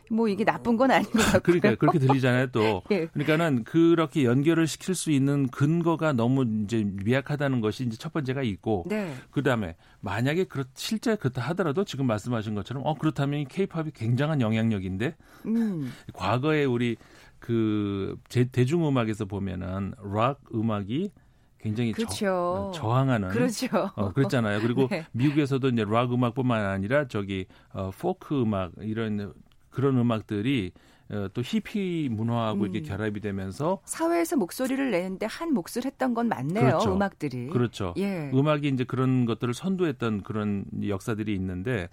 뭐 0.10 0.28
이게 0.28 0.44
나쁜 0.44 0.78
건 0.78 0.92
아닌 0.92 1.10
것 1.10 1.20
같고요. 1.20 1.60
그러니까 1.60 1.76
그렇게 1.76 2.00
들리잖아요. 2.00 2.48
또 2.48 2.82
예. 2.92 3.08
그러니까는 3.08 3.64
그렇게 3.64 4.24
연결을 4.24 4.68
시킬 4.68 4.96
수 4.96 5.12
있는 5.12 5.48
근거가 5.48 6.14
너무 6.14 6.46
이제 6.64 6.84
미약하다는 6.86 7.62
것이 7.62 7.86
이제 7.86 7.98
첫 7.98 8.14
번째가 8.14 8.44
있고 8.44 8.86
네. 8.88 9.14
그다음에 9.32 9.76
만약에 10.02 10.46
그렇 10.46 10.66
실제 10.76 11.16
그렇다 11.16 11.42
하더라도 11.42 11.84
지금 11.84 12.08
말씀하신 12.08 12.56
것처럼 12.56 12.84
어 12.86 12.94
그렇다면 12.96 13.46
케이팝이 13.46 13.92
굉장한 13.94 14.42
영향력인데 14.42 15.16
음. 15.46 15.92
과거에 16.14 16.66
우리 16.66 16.98
그 17.40 18.18
제, 18.30 18.46
대중음악에서 18.46 19.26
보면은 19.26 19.94
락 20.02 20.42
음악이 20.54 21.12
굉장히 21.60 21.92
그렇죠. 21.92 22.72
저, 22.74 22.92
항하는 22.92 23.30
그렇죠. 23.30 23.68
어, 23.96 24.14
그랬잖아요. 24.14 24.62
그리고 24.62 24.88
네. 24.92 25.06
미국에서도 25.12 25.68
이제 25.70 25.86
락 25.88 26.14
음악뿐만 26.14 26.66
아니라 26.66 27.08
저기 27.08 27.46
어, 27.74 27.92
포크 27.98 28.42
음악 28.42 28.72
이런 28.80 29.34
그런 29.78 29.96
음악들이 30.00 30.72
어, 31.12 31.28
또 31.36 31.44
히피 31.46 32.10
문화하고 32.12 32.62
음. 32.62 32.64
이렇게 32.64 32.82
결합이 32.82 33.20
되면서 33.20 33.80
사회에서 33.86 34.36
목소리를 34.36 34.90
내는데 34.90 35.28
한 35.28 35.54
몫을 35.54 35.86
했던 35.86 36.16
건 36.16 36.30
맞네요. 36.30 36.66
그렇죠. 36.66 36.96
음악들이. 36.96 37.48
그렇죠. 37.50 37.94
예. 37.98 38.32
음악이 38.34 38.68
이제 38.70 38.84
그런 38.86 39.26
것들을 39.26 39.54
선도했던 39.54 40.24
그런 40.24 40.66
역사들이 40.84 41.32
있는데 41.36 41.90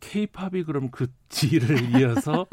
케이팝이 0.00 0.64
그럼 0.64 0.90
그 0.90 1.06
뒤를 1.30 1.76
이어서 1.98 2.46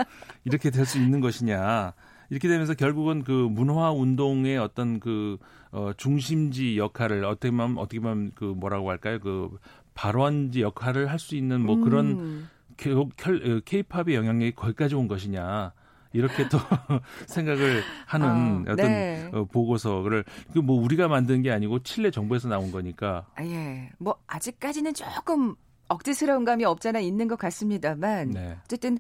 이렇게 0.46 0.70
될 0.70 0.86
수 0.86 0.98
있는 0.98 1.20
것이냐. 1.20 1.92
이렇게 2.30 2.48
되면서 2.48 2.74
결국은 2.74 3.24
그 3.26 3.32
문화 3.52 3.92
운동의 3.92 4.58
어떤 4.58 5.02
그 5.02 5.38
어, 5.74 5.92
중심지 5.98 6.78
역할을 6.78 7.26
어떻게 7.26 7.52
보면 7.52 7.78
어떻게 7.78 8.00
보면 8.00 8.32
그 8.34 8.46
뭐라고 8.46 8.90
할까요? 8.90 9.20
그 9.20 9.50
발원지 9.94 10.62
역할을 10.62 11.12
할 11.12 11.20
수 11.20 11.36
있는 11.36 11.60
뭐 11.62 11.76
그런 11.84 12.06
음. 12.20 12.50
케이팝의 12.76 14.16
어, 14.16 14.20
영향력이 14.20 14.56
거기까지 14.56 14.96
온 14.96 15.08
것이냐. 15.08 15.74
이렇게 16.14 16.48
또 16.48 16.60
생각을 17.28 17.82
하는 18.06 18.28
아, 18.68 18.74
어떤 18.74 18.76
네. 18.76 19.30
어, 19.34 19.46
보고서를 19.46 20.24
그 20.54 20.60
뭐 20.62 20.80
우리가 20.82 21.08
만든 21.08 21.42
게 21.42 21.52
아니고 21.52 21.80
칠레 21.84 22.12
정부에서 22.12 22.48
나온 22.48 22.72
거니까. 22.72 23.26
아, 23.36 23.44
예. 23.44 23.90
뭐 23.98 24.16
아직까지는 24.28 24.94
조금 24.94 25.56
억지스러운 25.90 26.46
감이 26.46 26.64
없잖아 26.66 27.00
있는 27.00 27.28
것 27.28 27.38
같습니다만 27.38 28.30
네. 28.30 28.58
어쨌든 28.64 28.98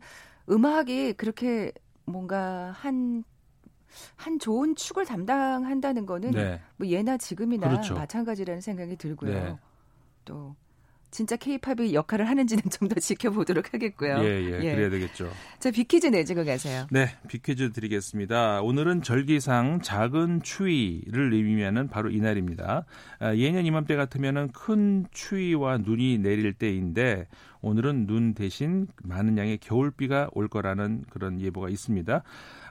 음악이 0.49 1.13
그렇게 1.13 1.71
뭔가 2.05 2.71
한한 2.77 3.23
좋은 4.39 4.75
축을 4.75 5.05
담당한다는 5.05 6.05
거는 6.05 6.31
네. 6.31 6.59
뭐 6.77 6.87
예나 6.87 7.17
지금이나 7.17 7.69
그렇죠. 7.69 7.93
마찬가지라는 7.93 8.59
생각이 8.61 8.97
들고요. 8.97 9.31
네. 9.31 9.55
또 10.25 10.55
진짜 11.13 11.35
케이팝이 11.35 11.93
역할을 11.93 12.27
하는지는 12.27 12.63
좀 12.71 12.87
더 12.89 12.99
지켜보도록 12.99 13.73
하겠고요. 13.73 14.17
예, 14.19 14.43
예, 14.43 14.59
예. 14.63 14.75
그래야 14.75 14.89
되겠죠. 14.89 15.31
자, 15.59 15.71
비퀴즈 15.71 16.07
내주고 16.07 16.43
가세요. 16.43 16.85
네, 16.91 17.07
비퀴즈 17.29 17.71
드리겠습니다. 17.71 18.61
오늘은 18.61 19.03
절기상 19.03 19.81
작은 19.81 20.41
추위를 20.43 21.33
의미하는 21.33 21.87
바로 21.87 22.09
이날입니다. 22.09 22.85
아, 23.19 23.35
예년 23.35 23.65
이맘때 23.65 23.95
같으면 23.95 24.51
큰 24.51 25.05
추위와 25.11 25.77
눈이 25.77 26.17
내릴 26.17 26.53
때인데 26.53 27.27
오늘은 27.61 28.07
눈 28.07 28.33
대신 28.33 28.87
많은 29.03 29.37
양의 29.37 29.59
겨울비가 29.59 30.29
올 30.33 30.49
거라는 30.49 31.05
그런 31.09 31.39
예보가 31.39 31.69
있습니다. 31.69 32.23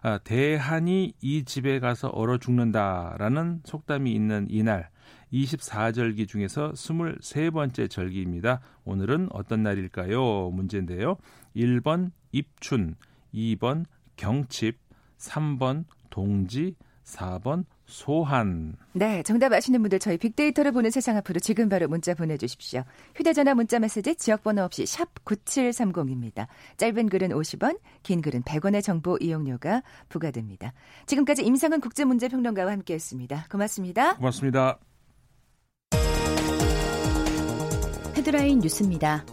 아, 0.03 0.19
대한이 0.19 1.15
이 1.23 1.45
집에 1.45 1.81
가서 1.81 2.09
얼어 2.09 2.37
죽는다라는 2.39 3.63
속담이 3.65 4.13
있는 4.13 4.47
이날 4.51 4.91
24절기 5.33 6.29
중에서 6.29 6.73
23번째 6.73 7.89
절기입니다. 7.91 8.61
오늘은 8.85 9.29
어떤 9.33 9.63
날일까요? 9.63 10.51
문제인데요. 10.51 11.17
1번 11.57 12.11
입춘, 12.33 12.97
2번 13.35 13.85
경칩, 14.17 14.79
3번 15.19 15.85
동지, 16.11 16.75
4번 17.05 17.65
소한. 17.87 18.77
네, 18.93 19.23
정답 19.23 19.53
아시는 19.53 19.83
분들 19.83 19.99
저희 19.99 20.17
빅데이터를 20.17 20.73
보는 20.73 20.91
세상 20.91 21.17
앞으로 21.17 21.41
지금 21.41 21.69
바로 21.69 21.89
문자 21.89 22.15
보내주십시오. 22.15 22.85
휴대전화 23.17 23.55
문자 23.55 23.79
메시지 23.79 24.15
지역번호 24.15 24.63
없이 24.63 24.87
샵 24.87 25.09
9730입니다. 25.25 26.47
짧은 26.77 27.09
글은 27.09 27.31
50원, 27.31 27.79
긴 28.03 28.23
글은 28.23 28.43
100원의 28.43 28.83
정보 28.83 29.19
이용료가 29.21 29.83
부과됩니다. 30.09 30.73
지금까지 31.07 31.45
임상은 31.45 31.81
국제문제평론가와 31.81 32.73
함께했습니다. 32.73 33.47
고맙습니다. 33.51 34.17
고맙습니다. 34.17 34.79
헤드라인 38.23 38.61
뉴스입니다. 38.61 39.25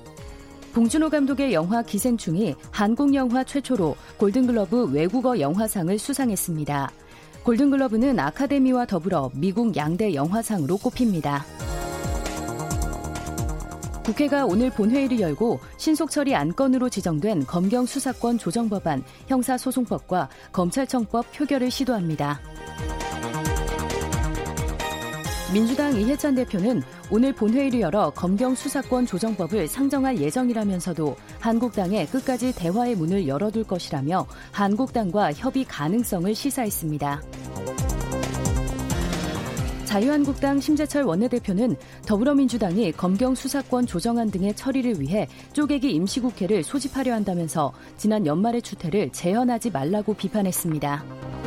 봉준호 0.74 1.12
감독의 1.12 1.54
영화 1.54 1.84
기생충이 1.84 2.56
한국 2.72 3.14
영화 3.14 3.44
최초로 3.44 3.96
골든글러브 4.18 4.86
외국어 4.92 5.40
영화상을 5.40 5.96
수상했습니다. 6.00 6.92
골든글러브는 7.44 8.20
아카데미와 8.20 8.88
더불어 8.88 9.30
미국 9.36 9.76
양대 9.76 10.16
영화상으로 10.16 10.78
꼽힙니다. 10.78 11.46
국회가 14.04 14.48
오늘 14.48 14.72
본회의를 14.72 15.20
열고 15.20 15.60
신속처리 15.78 16.34
안건으로 16.34 16.90
지정된 16.90 17.46
검경 17.46 17.86
수사권 17.86 18.40
조정 18.40 18.70
법안, 18.70 19.04
형사소송법과 19.28 20.30
검찰청법 20.52 21.32
표결을 21.32 21.70
시도합니다. 21.70 22.40
민주당 25.52 26.00
이해찬 26.00 26.36
대표는 26.36 26.84
오늘 27.10 27.34
본회의를 27.34 27.82
열어 27.82 28.12
검경 28.12 28.54
수사권 28.54 29.08
조정법을 29.08 29.68
상정할 29.68 30.20
예정이라면서도 30.20 31.16
한국당에 31.40 32.06
끝까지 32.06 32.54
대화의 32.54 32.96
문을 32.96 33.28
열어둘 33.28 33.64
것이라며 33.64 34.28
한국당과 34.52 35.34
협의 35.34 35.66
가능성을 35.66 36.36
시사했습니다. 36.36 37.24
자유한국당 39.86 40.60
심재철 40.60 41.02
원내대표는 41.02 41.76
더불어민주당이 42.06 42.92
검경 42.92 43.34
수사권 43.34 43.88
조정안 43.88 44.30
등의 44.30 44.54
처리를 44.54 45.02
위해 45.02 45.28
쪼개기 45.54 45.90
임시국회를 45.90 46.62
소집하려 46.62 47.12
한다면서 47.12 47.74
지난 47.98 48.28
연말의 48.28 48.62
추태를 48.62 49.10
재현하지 49.10 49.72
말라고 49.72 50.14
비판했습니다. 50.14 51.39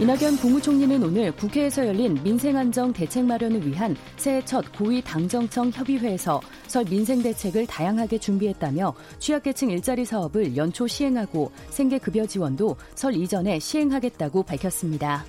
이낙연 0.00 0.38
국무총리는 0.38 1.00
오늘 1.04 1.30
국회에서 1.36 1.86
열린 1.86 2.20
민생안정 2.24 2.92
대책 2.92 3.24
마련을 3.26 3.64
위한 3.64 3.94
새해 4.16 4.44
첫 4.44 4.64
고위 4.76 5.00
당정청 5.00 5.70
협의회에서 5.72 6.40
설 6.66 6.84
민생 6.84 7.22
대책을 7.22 7.68
다양하게 7.68 8.18
준비했다며 8.18 8.92
취약계층 9.20 9.70
일자리 9.70 10.04
사업을 10.04 10.56
연초 10.56 10.88
시행하고 10.88 11.52
생계급여 11.70 12.26
지원도 12.26 12.76
설 12.96 13.14
이전에 13.14 13.60
시행하겠다고 13.60 14.42
밝혔습니다. 14.42 15.24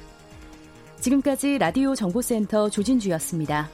지금까지 1.00 1.60
라디오 1.60 1.94
정보센터 1.94 2.68
조진주였습니다. 2.72 3.70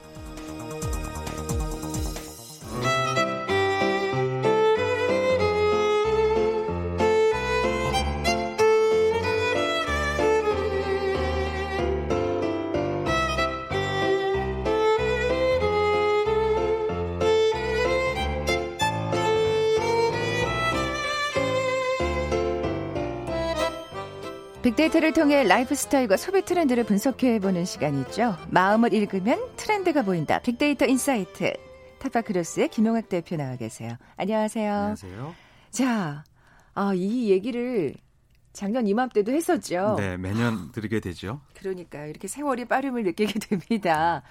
빅데이터를 24.62 25.12
통해 25.14 25.44
라이프 25.44 25.74
스타일과 25.74 26.18
소비 26.18 26.44
트렌드를 26.46 26.84
분석해보는 26.84 27.66
시간이죠. 27.66 28.38
마음을 28.52 28.94
읽으면 28.94 29.40
트렌드가 29.56 30.04
보인다. 30.04 30.40
빅데이터 30.40 30.86
인사이트. 30.86 31.54
타파크로스의 31.98 32.68
김용학 32.70 33.10
대표 33.10 33.36
나와 33.38 33.56
계세요. 33.56 33.98
안녕하세요. 34.18 34.72
안녕하세요. 34.72 35.36
자, 35.72 36.24
아, 36.76 36.94
이 36.94 37.30
얘기를 37.32 37.96
작년 38.54 38.86
이맘때도 38.86 39.32
했었죠. 39.32 39.96
네, 39.98 40.18
매년 40.18 40.72
드리게 40.72 41.00
되죠. 41.00 41.42
그러니까 41.56 42.06
이렇게 42.06 42.28
세월이 42.28 42.66
빠름을 42.66 43.04
느끼게 43.04 43.40
됩니다. 43.50 44.22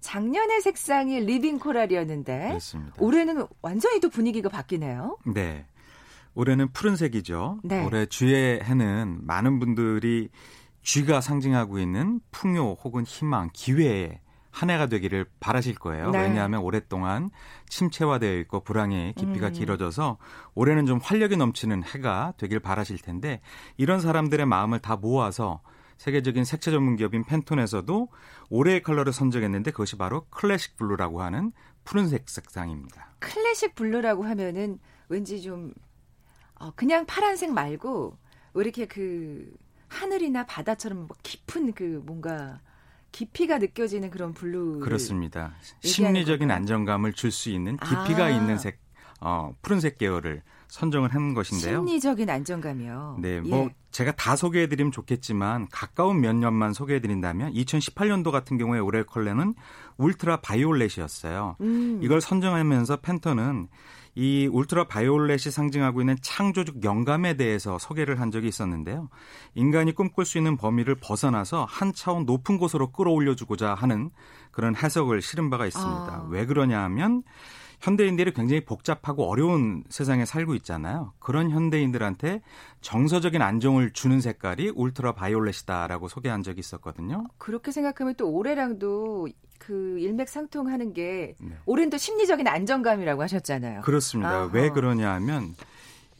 작년의 0.00 0.60
색상이 0.62 1.20
리빙 1.20 1.58
코랄이었는데 1.58 2.48
그렇습니다. 2.48 2.94
올해는 2.98 3.46
완전히 3.60 4.00
또 4.00 4.08
분위기가 4.08 4.48
바뀌네요. 4.48 5.18
네. 5.34 5.66
올해는 6.34 6.72
푸른색이죠. 6.72 7.60
네. 7.64 7.84
올해 7.84 8.06
쥐의 8.06 8.62
해는 8.62 9.20
많은 9.22 9.58
분들이 9.58 10.28
쥐가 10.82 11.20
상징하고 11.20 11.78
있는 11.78 12.20
풍요 12.30 12.76
혹은 12.82 13.04
희망, 13.04 13.50
기회의 13.52 14.20
한 14.50 14.68
해가 14.68 14.86
되기를 14.86 15.26
바라실 15.38 15.74
거예요. 15.74 16.10
네. 16.10 16.22
왜냐하면 16.22 16.60
오랫동안 16.62 17.30
침체화되어 17.68 18.38
있고 18.40 18.60
불황의 18.60 19.14
깊이가 19.14 19.48
음. 19.48 19.52
길어져서 19.52 20.18
올해는 20.54 20.86
좀 20.86 20.98
활력이 21.00 21.36
넘치는 21.36 21.84
해가 21.84 22.34
되길 22.36 22.60
바라실 22.60 22.98
텐데 22.98 23.40
이런 23.76 24.00
사람들의 24.00 24.44
마음을 24.46 24.80
다 24.80 24.96
모아서 24.96 25.60
세계적인 25.98 26.44
색채 26.44 26.70
전문 26.70 26.96
기업인 26.96 27.24
팬톤에서도 27.24 28.08
올해의 28.48 28.82
컬러를 28.82 29.12
선정했는데 29.12 29.70
그것이 29.70 29.96
바로 29.96 30.26
클래식 30.30 30.76
블루라고 30.76 31.22
하는 31.22 31.52
푸른색 31.84 32.28
색상입니다. 32.28 33.12
클래식 33.18 33.74
블루라고 33.74 34.24
하면은 34.24 34.78
왠지 35.08 35.42
좀 35.42 35.72
어, 36.60 36.72
그냥 36.76 37.06
파란색 37.06 37.52
말고 37.52 38.16
왜 38.54 38.62
이렇게 38.64 38.86
그 38.86 39.52
하늘이나 39.88 40.46
바다처럼 40.46 41.06
뭐 41.08 41.16
깊은 41.22 41.72
그 41.72 42.02
뭔가 42.06 42.60
깊이가 43.12 43.58
느껴지는 43.58 44.10
그런 44.10 44.32
블루 44.34 44.78
그렇습니다. 44.80 45.54
심리적인? 45.82 46.50
안정감을 46.50 47.12
줄 47.14 47.32
수 47.32 47.50
있는 47.50 47.76
깊이가 47.76 48.26
아. 48.26 48.30
있는 48.30 48.56
색, 48.56 48.78
어, 49.20 49.52
푸른색 49.62 49.98
계열을 49.98 50.42
선정을 50.68 51.12
한 51.12 51.34
것인데요. 51.34 51.78
심리적인 51.78 52.30
안정감이요. 52.30 53.18
네, 53.20 53.28
예. 53.36 53.40
뭐 53.40 53.70
제가 53.90 54.12
다 54.12 54.36
소개해드리면 54.36 54.92
좋겠지만 54.92 55.66
가까운 55.72 56.20
몇 56.20 56.36
년만 56.36 56.72
소개해드린다면 56.74 57.54
2018년도 57.54 58.30
같은 58.30 58.56
경우에 58.56 58.78
올해 58.78 59.02
컬러는 59.02 59.54
울트라 59.96 60.42
바이올렛이었어요. 60.42 61.56
음. 61.60 62.00
이걸 62.04 62.20
선정하면서 62.20 62.98
팬톤은 62.98 63.66
이 64.20 64.46
울트라 64.52 64.84
바이올렛이 64.84 65.50
상징하고 65.50 66.02
있는 66.02 66.14
창조적 66.20 66.84
영감에 66.84 67.38
대해서 67.38 67.78
소개를 67.78 68.20
한 68.20 68.30
적이 68.30 68.48
있었는데요. 68.48 69.08
인간이 69.54 69.92
꿈꿀 69.92 70.26
수 70.26 70.36
있는 70.36 70.58
범위를 70.58 70.96
벗어나서 70.96 71.64
한 71.64 71.94
차원 71.94 72.26
높은 72.26 72.58
곳으로 72.58 72.92
끌어올려주고자 72.92 73.72
하는 73.72 74.10
그런 74.50 74.76
해석을 74.76 75.22
실은 75.22 75.48
바가 75.48 75.64
있습니다. 75.64 76.12
아. 76.12 76.26
왜 76.28 76.44
그러냐 76.44 76.82
하면 76.82 77.22
현대인들이 77.80 78.32
굉장히 78.32 78.64
복잡하고 78.64 79.24
어려운 79.28 79.84
세상에 79.88 80.24
살고 80.24 80.54
있잖아요. 80.56 81.12
그런 81.18 81.50
현대인들한테 81.50 82.42
정서적인 82.80 83.40
안정을 83.40 83.92
주는 83.92 84.20
색깔이 84.20 84.72
울트라 84.74 85.12
바이올렛이다라고 85.12 86.08
소개한 86.08 86.42
적이 86.42 86.60
있었거든요. 86.60 87.26
그렇게 87.38 87.72
생각하면 87.72 88.14
또 88.16 88.30
올해랑도 88.30 89.28
그 89.58 89.98
일맥상통하는 89.98 90.94
게 90.94 91.34
네. 91.38 91.52
올해는 91.66 91.90
또 91.90 91.98
심리적인 91.98 92.46
안정감이라고 92.48 93.22
하셨잖아요. 93.22 93.82
그렇습니다. 93.82 94.30
아하. 94.30 94.50
왜 94.52 94.70
그러냐 94.70 95.12
하면 95.14 95.54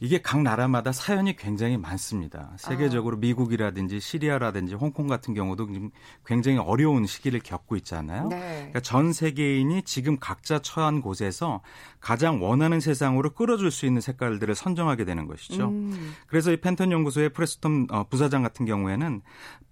이게 0.03 0.19
각 0.19 0.41
나라마다 0.41 0.91
사연이 0.91 1.35
굉장히 1.35 1.77
많습니다. 1.77 2.53
세계적으로 2.57 3.17
미국이라든지 3.17 3.99
시리아라든지 3.99 4.73
홍콩 4.73 5.05
같은 5.05 5.35
경우도 5.35 5.67
굉장히 6.25 6.57
어려운 6.57 7.05
시기를 7.05 7.39
겪고 7.39 7.75
있잖아요. 7.77 8.27
네. 8.29 8.39
그러니까 8.39 8.79
전 8.79 9.13
세계인이 9.13 9.83
지금 9.83 10.17
각자 10.19 10.57
처한 10.57 11.01
곳에서 11.01 11.61
가장 11.99 12.41
원하는 12.41 12.79
세상으로 12.79 13.29
끌어줄 13.35 13.69
수 13.69 13.85
있는 13.85 14.01
색깔들을 14.01 14.55
선정하게 14.55 15.05
되는 15.05 15.27
것이죠. 15.27 15.67
음. 15.67 16.13
그래서 16.25 16.51
이 16.51 16.57
펜턴 16.57 16.91
연구소의 16.91 17.29
프레스톤 17.29 17.87
어, 17.91 18.03
부사장 18.09 18.41
같은 18.41 18.65
경우에는 18.65 19.21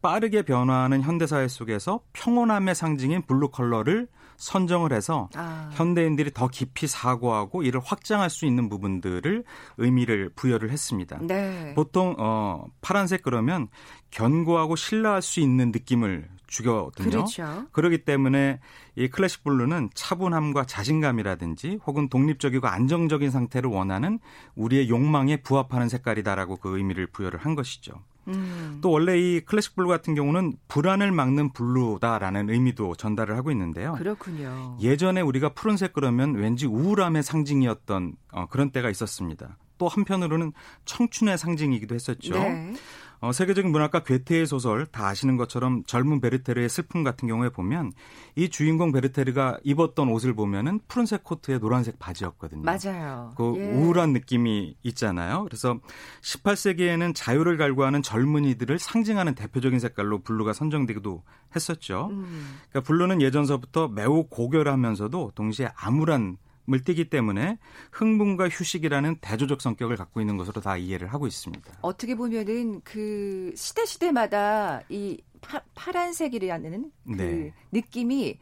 빠르게 0.04 0.44
변화하는 0.44 1.02
현대사회 1.02 1.48
속에서 1.48 2.02
평온함의 2.14 2.76
상징인 2.76 3.24
블루 3.24 3.50
컬러를 3.50 4.08
선정을 4.40 4.94
해서 4.94 5.30
아. 5.36 5.70
현대인들이 5.74 6.32
더 6.34 6.48
깊이 6.48 6.88
사고하고 6.88 7.62
이를 7.62 7.82
확장할 7.84 8.30
수 8.30 8.46
있는 8.46 8.70
부분들을 8.70 9.44
의미를 9.78 10.30
부여를 10.36 10.72
했습니다. 10.72 11.20
네. 11.22 11.74
보통 11.76 12.16
어 12.18 12.66
파란색 12.82 13.22
그러면 13.22 13.68
견고하고 14.12 14.76
신뢰할 14.76 15.22
수 15.22 15.40
있는 15.40 15.72
느낌을 15.72 16.30
주거든요. 16.48 17.10
그렇죠. 17.10 17.66
그렇기 17.72 18.06
때문에 18.06 18.60
이 18.96 19.08
클래식 19.08 19.44
블루는 19.44 19.92
차분함과 19.94 20.66
자신감이라든지 20.66 21.80
혹은 21.86 22.10
독립적이고 22.10 22.68
안정적인 22.68 23.30
상태를 23.30 23.70
원하는 23.70 24.20
우리의 24.56 24.90
욕망에 24.90 25.38
부합하는 25.38 25.90
색깔이다라고 25.90 26.58
그 26.58 26.78
의미를 26.78 27.08
부여를 27.08 27.40
한 27.40 27.56
것이죠. 27.56 28.02
음. 28.30 28.80
또 28.82 28.92
원래 28.92 29.18
이 29.18 29.42
클래식 29.42 29.76
블루 29.76 29.88
같은 29.88 30.16
경우는 30.16 30.54
불안을 30.68 31.12
막는 31.12 31.54
블루다라는 31.54 32.50
의미도 32.50 32.96
전달을 32.96 33.36
하고 33.36 33.52
있는데요. 33.52 33.94
그렇군요. 33.98 34.78
예전에 34.82 35.22
우리가 35.22 35.50
푸른색 35.50 35.94
그러면 35.94 36.36
왠지 36.36 36.66
우울함의 36.66 37.24
상징이었던 37.24 38.14
어, 38.32 38.46
그런 38.48 38.72
때가 38.72 38.90
있었습니다. 38.90 39.58
또 39.78 39.88
한편으로는 39.88 40.54
청춘의 40.86 41.38
상징이기도 41.38 41.96
했었죠. 41.96 42.34
네. 42.34 42.74
어, 43.22 43.32
세계적인 43.34 43.72
문학가 43.72 44.04
괴테의 44.04 44.48
소설 44.48 44.86
다 44.86 45.08
아시는 45.08 45.36
것처럼 45.36 45.84
젊은 45.86 46.22
베르테르의 46.22 46.70
슬픔 46.70 47.04
같은 47.04 47.28
경우에 47.28 47.50
보면 47.50 47.92
이 48.36 48.50
주인공 48.50 48.92
베르테르가 48.92 49.60
입었던 49.64 50.10
옷을 50.10 50.34
보면은 50.34 50.80
푸른색 50.88 51.24
코트에 51.24 51.60
노란색 51.60 52.00
바지였거든요. 52.00 52.64
맞아요. 52.64 53.34
그 53.36 53.56
예. 53.58 53.72
우울한 53.72 54.14
느낌이 54.14 54.78
있잖아요. 54.84 55.44
그래서 55.44 55.80
18세기에는 56.22 57.14
자유를 57.14 57.58
갈구하는 57.58 58.02
젊은이들을 58.02 58.80
상징하는 58.80 59.36
대표적인 59.36 59.80
색깔로 59.80 60.20
blue가 60.20 60.54
선정되기도 60.54 61.24
했었죠. 61.56 62.08
음. 62.12 62.60
그러니까 62.70 62.88
blue는 62.88 63.22
예전서부터 63.22 63.90
매우 63.90 64.28
고결하면서도 64.30 65.32
동시에 65.36 65.70
암울한 65.76 66.22
을 66.22 66.49
띠기 66.78 67.10
때문에 67.10 67.58
흥분과 67.92 68.50
휴식이라는 68.50 69.18
대조적 69.22 69.62
성격을 69.62 69.98
갖고 69.98 70.22
있는 70.22 70.38
것으로 70.38 70.62
다 70.62 70.78
이해를 70.78 71.08
하고 71.08 71.26
있습니다. 71.26 71.80
어떻게 71.82 72.16
보면은 72.16 72.82
그 72.84 73.52
시대 73.56 73.86
시대마다 73.86 74.82
이 74.90 75.20
파, 75.42 75.62
파란색이라는 75.74 76.92
그 77.06 77.12
네. 77.12 77.54
느낌이 77.72 78.38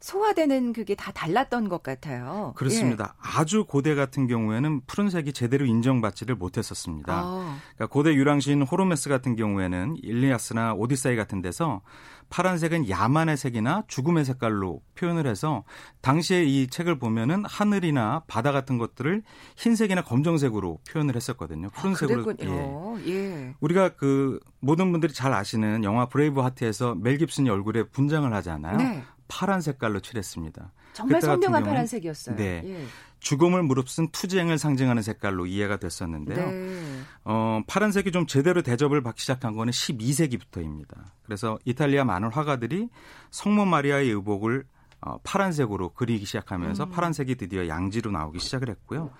소화되는 0.00 0.72
그게 0.72 0.94
다 0.94 1.12
달랐던 1.12 1.68
것 1.68 1.82
같아요. 1.82 2.54
그렇습니다. 2.56 3.14
예. 3.16 3.28
아주 3.38 3.64
고대 3.64 3.94
같은 3.94 4.26
경우에는 4.26 4.80
푸른색이 4.86 5.32
제대로 5.34 5.66
인정받지를 5.66 6.36
못했었습니다. 6.36 7.12
아, 7.14 7.58
그러니까 7.74 7.86
고대 7.92 8.14
유랑시인 8.14 8.62
호메로스 8.62 9.10
같은 9.10 9.36
경우에는 9.36 9.96
일리아스나 10.02 10.72
오디세이 10.74 11.16
같은 11.16 11.42
데서 11.42 11.82
파란색은 12.30 12.88
야만의 12.88 13.36
색이나 13.36 13.82
죽음의 13.88 14.24
색깔로 14.24 14.80
표현을 14.94 15.26
해서 15.26 15.64
당시에 16.00 16.44
이 16.44 16.68
책을 16.68 16.98
보면은 16.98 17.44
하늘이나 17.44 18.22
바다 18.26 18.52
같은 18.52 18.78
것들을 18.78 19.22
흰색이나 19.56 20.02
검정색으로 20.02 20.78
표현을 20.88 21.16
했었거든요. 21.16 21.70
푸른색으로. 21.70 22.20
예. 22.20 22.24
그랬군요. 22.24 23.00
예. 23.06 23.54
우리가 23.60 23.90
그 23.90 24.40
모든 24.60 24.92
분들이 24.92 25.12
잘 25.12 25.34
아시는 25.34 25.84
영화 25.84 26.06
Braveheart에서 26.06 26.94
멜 26.94 27.18
깁슨이 27.18 27.50
얼굴에 27.50 27.84
분장을 27.88 28.32
하잖아요. 28.32 28.76
네. 28.76 29.04
파란 29.28 29.60
색깔로 29.60 30.00
칠했습니다. 30.00 30.72
정말 31.00 31.20
선명한 31.22 31.62
경우는- 31.62 31.66
파란색이었어요. 31.66 32.36
네. 32.36 32.62
예. 32.64 32.84
죽음을 33.20 33.62
무릅쓴 33.62 34.08
투쟁을 34.12 34.56
상징하는 34.58 35.02
색깔로 35.02 35.44
이해가 35.46 35.76
됐었는데요. 35.76 36.50
네. 36.50 37.00
어, 37.24 37.60
파란색이 37.66 38.12
좀 38.12 38.26
제대로 38.26 38.62
대접을 38.62 39.02
받기 39.02 39.20
시작한 39.20 39.54
거는 39.56 39.72
12세기부터입니다. 39.72 40.96
그래서 41.24 41.58
이탈리아 41.64 42.04
많은 42.04 42.30
화가들이 42.30 42.88
성모 43.30 43.66
마리아의 43.66 44.08
의복을 44.10 44.64
어, 45.02 45.16
파란색으로 45.22 45.90
그리기 45.94 46.26
시작하면서 46.26 46.84
음. 46.84 46.90
파란색이 46.90 47.36
드디어 47.36 47.68
양지로 47.68 48.10
나오기 48.10 48.38
시작을 48.38 48.68
했고요. 48.68 49.10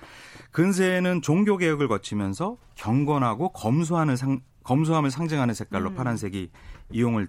근세에는 0.53 1.23
종교 1.23 1.57
개혁을 1.57 1.89
거치면서 1.89 2.59
경건하고 2.75 3.53
검소하는 3.53 4.17
상, 4.17 4.41
검소함을 4.65 5.11
상징하는 5.11 5.55
색깔로 5.55 5.91
음. 5.91 5.95
파란색이 5.95 6.51
이용을 6.93 7.29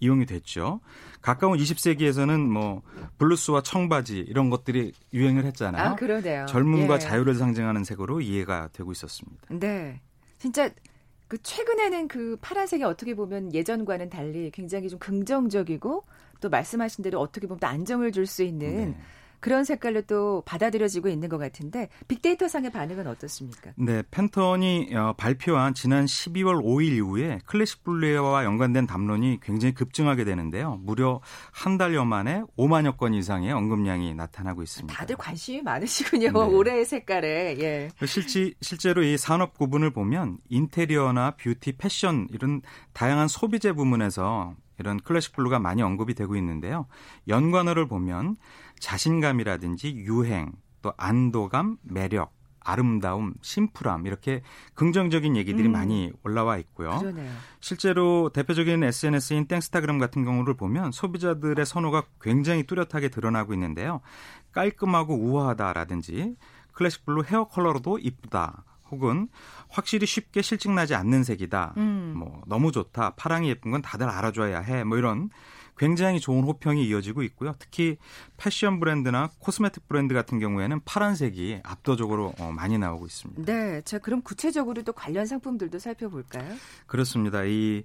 이용이 0.00 0.26
됐죠. 0.26 0.80
가까운 1.22 1.58
20세기에서는 1.58 2.38
뭐 2.46 2.82
블루스와 3.18 3.62
청바지 3.62 4.18
이런 4.18 4.50
것들이 4.50 4.92
유행을 5.12 5.44
했잖아요. 5.46 5.90
아, 5.90 5.94
그러네요. 5.96 6.46
젊음과 6.46 6.94
예. 6.94 6.98
자유를 6.98 7.34
상징하는 7.34 7.84
색으로 7.84 8.20
이해가 8.20 8.68
되고 8.72 8.92
있었습니다. 8.92 9.46
네. 9.50 10.00
진짜 10.38 10.70
그 11.28 11.38
최근에는 11.42 12.08
그 12.08 12.36
파란색이 12.40 12.84
어떻게 12.84 13.14
보면 13.14 13.52
예전과는 13.52 14.10
달리 14.10 14.50
굉장히 14.52 14.88
좀 14.88 14.98
긍정적이고 14.98 16.04
또 16.40 16.48
말씀하신 16.48 17.02
대로 17.02 17.20
어떻게 17.20 17.46
보면 17.46 17.58
안정을 17.62 18.12
줄 18.12 18.26
수 18.26 18.42
있는 18.42 18.92
네. 18.92 18.98
그런 19.46 19.62
색깔로 19.62 20.02
또 20.08 20.42
받아들여지고 20.44 21.08
있는 21.08 21.28
것 21.28 21.38
같은데 21.38 21.88
빅데이터 22.08 22.48
상의 22.48 22.72
반응은 22.72 23.06
어떻습니까? 23.06 23.70
네, 23.76 24.02
Pantone이 24.10 24.90
어, 24.96 25.14
발표한 25.16 25.72
지난 25.72 26.04
12월 26.04 26.60
5일 26.64 26.96
이후에 26.96 27.38
classic 27.46 27.84
blue와 27.84 28.42
연관된 28.42 28.88
담론이 28.88 29.38
굉장히 29.40 29.72
급증하게 29.72 30.24
되는데요. 30.24 30.80
무려 30.82 31.20
한 31.52 31.78
달여 31.78 32.04
만에 32.04 32.42
5만여 32.58 32.96
건 32.96 33.14
이상의 33.14 33.52
언급량이 33.52 34.14
나타나고 34.14 34.64
있습니다. 34.64 34.92
다들 34.92 35.14
관심이 35.14 35.62
많으시군요. 35.62 36.32
네. 36.32 36.38
올해의 36.40 36.84
색깔에. 36.84 37.56
예. 37.60 37.88
실제 38.04 38.52
실제로 38.60 39.04
이 39.04 39.16
산업 39.16 39.56
구분을 39.56 39.92
보면 39.92 40.38
인테리어나 40.48 41.36
뷰티, 41.36 41.76
패션 41.76 42.26
이런 42.32 42.62
다양한 42.94 43.28
소비재 43.28 43.74
부문에서 43.74 44.56
이런 44.78 44.98
classic 44.98 45.34
blue가 45.34 45.58
많이 45.58 45.82
언급이 45.82 46.14
되고 46.14 46.36
있는데요. 46.36 46.86
연관어를 47.28 47.86
보면 47.86 48.36
자신감이라든지 48.78 49.94
유행, 49.96 50.52
또 50.82 50.92
안도감, 50.96 51.78
매력, 51.82 52.32
아름다움, 52.60 53.34
심플함 53.42 54.06
이렇게 54.06 54.42
긍정적인 54.74 55.36
얘기들이 55.36 55.68
음. 55.68 55.72
많이 55.72 56.12
올라와 56.24 56.58
있고요. 56.58 56.98
그러네요. 56.98 57.32
실제로 57.60 58.30
대표적인 58.30 58.82
SNS인 58.82 59.46
땡스타그램 59.46 59.98
같은 59.98 60.24
경우를 60.24 60.54
보면 60.54 60.90
소비자들의 60.90 61.64
선호가 61.64 62.02
굉장히 62.20 62.64
뚜렷하게 62.64 63.08
드러나고 63.08 63.54
있는데요. 63.54 64.00
깔끔하고 64.52 65.14
우아하다라든지 65.14 66.34
classic 66.72 67.06
blue 67.06 67.22
hair 67.30 67.44
color로도 67.44 67.98
이쁘다. 67.98 68.64
혹은 68.90 69.28
확실히 69.68 70.06
쉽게 70.06 70.42
싫증나지 70.42 70.94
않는 70.94 71.24
색이다. 71.24 71.74
음. 71.76 72.14
뭐 72.16 72.42
너무 72.46 72.72
좋다. 72.72 73.10
파랑이 73.10 73.48
예쁜 73.48 73.70
건 73.70 73.82
다들 73.82 74.08
알아줘야 74.08 74.60
해. 74.60 74.84
뭐 74.84 74.98
이런 74.98 75.30
굉장히 75.76 76.20
좋은 76.20 76.44
호평이 76.44 76.86
이어지고 76.86 77.22
있고요. 77.24 77.54
특히 77.58 77.96
패션 78.36 78.80
브랜드나 78.80 79.30
cosmetic 79.38 79.88
브랜드 79.88 80.14
같은 80.14 80.38
경우에는 80.38 80.80
파란색이 80.84 81.60
압도적으로 81.62 82.32
어, 82.38 82.52
많이 82.52 82.78
나오고 82.78 83.06
있습니다. 83.06 83.42
네. 83.44 83.82
자, 83.82 83.98
그럼 83.98 84.22
구체적으로 84.22 84.82
또 84.82 84.92
관련 84.92 85.26
상품들도 85.26 85.78
살펴볼까요? 85.78 86.54
그렇습니다. 86.86 87.44
이 87.44 87.84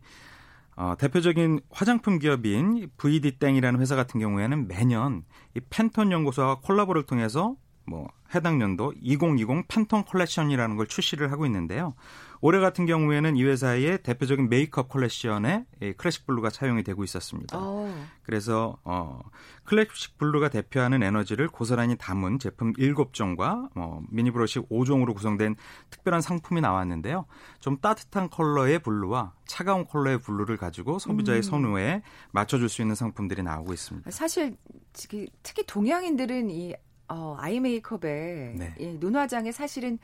어, 0.76 0.96
대표적인 0.98 1.60
화장품 1.70 2.18
기업인 2.18 2.90
VD 2.98 3.40
땡이라는 3.40 3.80
회사 3.80 3.96
같은 3.96 4.20
경우에는 4.20 4.68
매년 4.68 5.24
이 5.56 5.60
Pantone 5.70 6.12
연구소와 6.12 6.62
콜라보를 6.62 7.04
통해서 7.06 7.56
뭐 7.86 8.10
해당 8.34 8.58
년도 8.58 8.94
2020 9.02 9.68
Pantone 9.68 10.06
컬렉션이라는 10.06 10.78
걸 10.78 10.88
출시를 10.88 11.32
하고 11.32 11.46
있는데요. 11.46 11.94
올해 12.42 12.60
같은 12.60 12.88
경우에는 12.88 13.38
이 13.38 13.44
회사의 13.44 14.02
대표적인 14.02 14.50
메이크업 14.50 14.90
컬렉션에 14.90 15.66
classic 15.98 16.26
blue가 16.26 16.50
차용이 16.50 16.84
되고 16.84 17.04
있었습니다. 17.04 17.58
오. 17.58 17.62
어. 17.62 18.06
그래서 18.24 18.78
어 18.84 19.22
classic 19.64 20.18
blue가 20.18 20.50
대표하는 20.50 21.04
에너지를 21.04 21.48
고스란히 21.48 21.96
담은 21.98 22.40
제품 22.40 22.74
7종과 22.74 23.70
어, 23.76 24.02
미니 24.10 24.32
브러쉬 24.32 24.60
5종으로 24.60 25.14
구성된 25.14 25.56
특별한 25.92 26.22
상품이 26.22 26.62
나왔는데요. 26.62 27.26
좀 27.60 27.78
따뜻한 27.80 28.30
컬러의 28.30 28.80
blue와 28.80 29.34
차가운 29.46 29.86
컬러의 29.86 30.20
blue를 30.20 30.58
가지고 30.58 30.98
소비자의 30.98 31.40
음. 31.40 31.44
선호에 31.44 32.02
맞춰줄 32.32 32.70
수 32.70 32.82
있는 32.82 32.96
상품들이 32.96 33.44
나오고 33.44 33.74
있습니다. 33.74 34.10
사실 34.10 34.58
특히 34.94 35.66
동양인들은 35.68 36.50
이 36.50 36.74
어, 37.08 37.36
eye 37.38 37.60
makeup에 37.60 38.56
네. 38.58 38.74
예, 38.80 38.94
눈화장에 38.94 39.52
사실은 39.52 40.00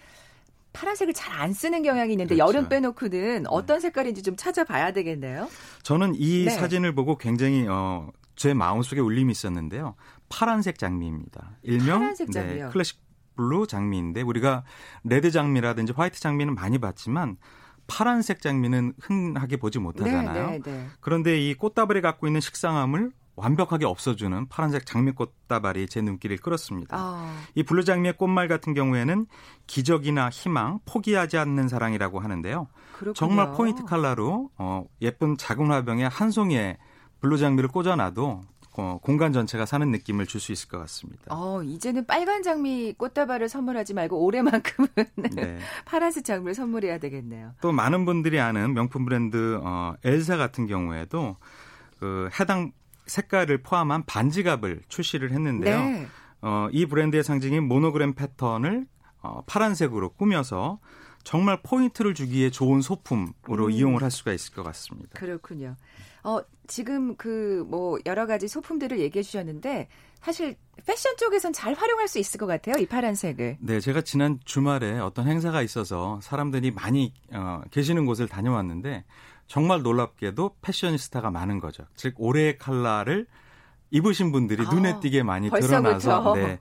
파란색을 0.78 1.14
잘 1.14 1.38
안 1.38 1.54
쓰는 1.54 1.84
경향이 1.84 2.14
있는데 2.14 2.36
그렇죠. 2.36 2.48
여름 2.50 2.68
빼놓고는 2.70 3.44
네. 3.44 3.50
어떤 3.50 3.80
색깔인지 3.80 4.24
좀 4.24 4.36
찾아봐야 4.36 4.92
되겠네요. 4.92 5.48
저는 5.84 6.14
이 6.16 6.46
네. 6.46 6.50
사진을 6.52 6.96
보고 6.96 7.16
굉장히 7.18 7.68
어, 7.68 8.10
제 8.36 8.56
마음속에 8.56 9.02
울림이 9.02 9.32
있었는데요. 9.32 9.96
파란색 10.30 10.80
장미입니다. 10.80 11.58
일명 11.62 12.00
파란색 12.00 12.32
장미요. 12.32 12.66
네, 12.66 12.72
클래식 12.72 13.00
blue 13.36 13.68
장미인데 13.68 14.22
우리가 14.24 14.64
red 15.04 15.30
장미라든지 15.30 15.94
white 15.96 16.20
장미는 16.20 16.56
많이 16.56 16.80
봤지만 16.80 17.38
파란색 17.86 18.42
장미는 18.42 18.94
흔하게 19.00 19.58
보지 19.58 19.78
못하잖아요. 19.80 20.48
네, 20.48 20.60
네, 20.60 20.72
네. 20.72 20.88
그런데 21.00 21.40
이 21.40 21.54
꽃다발이 21.54 22.02
갖고 22.02 22.26
있는 22.26 22.42
식상함을 22.42 23.12
완벽하게 23.38 23.86
없애주는 23.86 24.48
파란색 24.50 24.86
장미꽃다발이 24.86 25.88
제 25.88 26.02
눈길을 26.02 26.38
끌었습니다. 26.38 26.98
아. 27.00 27.34
이 27.56 27.64
blue 27.64 27.86
장미의 27.86 28.18
꽃말 28.18 28.48
같은 28.48 28.74
경우에는 28.74 29.28
기적이나 29.68 30.30
희망, 30.30 30.80
포기하지 30.86 31.38
않는 31.38 31.68
사랑이라고 31.70 32.20
하는데요. 32.20 32.68
그렇군요. 32.94 33.14
정말 33.14 33.52
포인트 33.54 33.84
컬러로 33.86 34.50
어, 34.58 34.84
예쁜 35.02 35.38
작은 35.38 35.68
화병에 35.72 36.06
한 36.06 36.32
송이의 36.32 36.78
blue 37.22 37.38
장미를 37.38 37.70
꽂아놔도 37.70 38.42
어, 38.80 39.00
공간 39.02 39.34
전체가 39.34 39.66
사는 39.66 39.90
느낌을 39.90 40.28
줄 40.28 40.40
수 40.40 40.52
있을 40.52 40.70
것 40.70 40.78
같습니다. 40.80 41.24
어, 41.30 41.62
이제는 41.64 42.06
빨간 42.06 42.44
장미 42.44 42.94
꽃다발을 42.94 43.50
선물하지 43.50 43.94
말고 43.96 44.24
올해만큼은 44.24 44.88
네. 45.36 45.58
파란색 45.86 46.26
장미를 46.26 46.54
선물해야 46.54 47.00
되겠네요. 47.00 47.54
또 47.62 47.72
많은 47.72 48.06
분들이 48.06 48.40
아는 48.40 48.74
명품 48.74 49.06
브랜드 49.06 49.60
어, 49.64 49.96
엘사 50.04 50.38
같은 50.38 50.68
경우에도 50.68 51.38
그 52.00 52.30
해당 52.40 52.72
색깔을 53.08 53.64
포함한 53.64 54.06
반지갑을 54.06 54.82
출시를 54.88 55.32
했는데요. 55.32 55.80
네. 55.80 56.08
어, 56.42 56.68
이 56.72 56.86
브랜드의 56.86 57.24
상징인 57.24 57.64
모노그램 57.64 58.14
패턴을 58.14 58.86
어, 59.22 59.42
파란색으로 59.48 60.10
꾸며서 60.10 60.80
정말 61.24 61.60
포인트를 61.62 62.14
주기에 62.14 62.52
좋은 62.52 62.82
소품으로 62.82 63.66
음. 63.66 63.72
이용을 63.72 64.04
할 64.04 64.12
수가 64.12 64.32
있을 64.34 64.54
것 64.54 64.64
같습니다. 64.64 65.20
그렇군요. 65.20 65.76
어, 66.24 66.40
지금 66.68 67.16
그 67.16 67.66
뭐 67.68 67.98
여러 68.06 68.26
가지 68.28 68.48
소품들을 68.48 69.00
얘기해 69.00 69.24
주셨는데 69.24 69.88
사실 70.22 70.56
패션 70.86 71.16
쪽에선 71.18 71.54
잘 71.54 71.74
활용할 71.74 72.08
수 72.08 72.20
있을 72.20 72.40
것 72.40 72.46
같아요. 72.48 72.76
이 72.78 72.86
파란색을. 72.86 73.58
네, 73.60 73.80
제가 73.80 74.02
지난 74.02 74.40
주말에 74.46 75.00
어떤 75.00 75.28
행사가 75.28 75.62
있어서 75.62 76.20
사람들이 76.22 76.72
많이 76.72 77.14
어, 77.34 77.62
계시는 77.72 78.06
곳을 78.06 78.28
다녀왔는데 78.28 79.04
정말 79.48 79.82
놀랍게도 79.82 80.58
패셔니스타가 80.62 81.32
많은 81.32 81.60
거죠. 81.60 81.86
즉 81.96 82.14
올해의 82.18 82.58
칼라를 82.58 83.26
입으신 83.90 84.32
분들이 84.32 84.66
아, 84.66 84.74
눈에 84.74 85.00
띄게 85.00 85.24
많이 85.24 85.50
드러나서 85.50 86.34
네, 86.36 86.60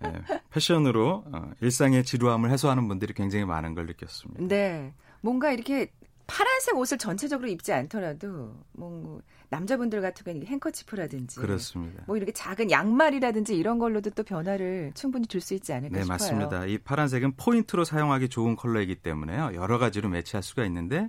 네, 0.00 0.12
패션으로 0.50 1.24
어, 1.32 1.50
일상의 1.60 2.04
지루함을 2.04 2.50
해소하는 2.50 2.86
분들이 2.86 3.14
굉장히 3.14 3.46
많은 3.46 3.74
걸 3.74 3.86
느꼈습니다. 3.86 4.44
네, 4.46 4.92
뭔가 5.22 5.50
이렇게 5.52 5.90
파란색 6.26 6.76
옷을 6.76 6.98
전체적으로 6.98 7.48
입지 7.48 7.72
않더라도 7.72 8.52
뭐 8.72 9.22
남자분들 9.48 10.02
같은 10.02 10.24
경우는 10.24 10.46
행커치프라든지 10.48 11.38
그렇습니다. 11.38 12.02
뭐 12.06 12.16
이렇게 12.16 12.32
작은 12.32 12.70
양말이라든지 12.70 13.56
이런 13.56 13.78
걸로도 13.78 14.10
또 14.10 14.24
변화를 14.24 14.90
충분히 14.94 15.26
줄 15.26 15.40
수 15.40 15.54
있지 15.54 15.72
않을까 15.72 15.96
네, 15.96 16.02
싶어요. 16.02 16.18
네, 16.18 16.24
맞습니다. 16.24 16.66
이 16.66 16.78
파란색은 16.78 17.36
포인트로 17.36 17.84
사용하기 17.84 18.28
좋은 18.28 18.56
컬러이기 18.56 18.96
때문에요. 18.96 19.52
여러 19.54 19.78
가지로 19.78 20.08
매치할 20.08 20.42
수가 20.42 20.64
있는데 20.66 21.08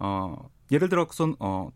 어, 0.00 0.34
예를 0.72 0.88
들어서 0.88 1.34
어, 1.38 1.70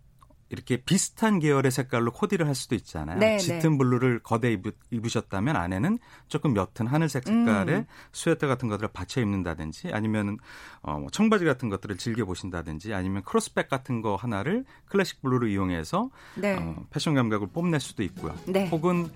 이렇게 0.50 0.76
비슷한 0.76 1.40
계열의 1.40 1.70
색깔로 1.70 2.12
코디를 2.12 2.46
할 2.46 2.54
수도 2.54 2.74
있잖아요. 2.74 3.18
네, 3.18 3.38
짙은 3.38 3.58
네. 3.58 3.78
블루를 3.78 4.20
거대 4.20 4.52
입으, 4.52 5.08
셨다면 5.08 5.56
안에는 5.56 5.98
조금 6.28 6.54
옅은 6.56 6.86
하늘색 6.86 7.24
색깔의 7.24 7.76
음. 7.76 7.86
스웨터 8.12 8.46
같은 8.46 8.68
것들을 8.68 8.90
받쳐 8.92 9.20
입는다든지 9.20 9.90
아니면 9.92 10.38
어, 10.82 10.98
뭐 10.98 11.08
청바지 11.10 11.44
같은 11.44 11.70
것들을 11.70 11.96
즐겨 11.96 12.24
보신다든지 12.24 12.94
아니면 12.94 13.22
cross 13.22 13.51
bag 13.51 13.68
같은 13.68 14.02
거 14.02 14.16
하나를 14.16 14.64
classic 14.86 15.22
blue를 15.22 15.48
이용해서 15.50 16.10
네. 16.36 16.56
어, 16.56 16.76
패션 16.90 17.14
감각을 17.14 17.48
뽐낼 17.48 17.80
수도 17.80 18.02
있고요. 18.02 18.34
네. 18.46 18.68
혹은 18.68 19.08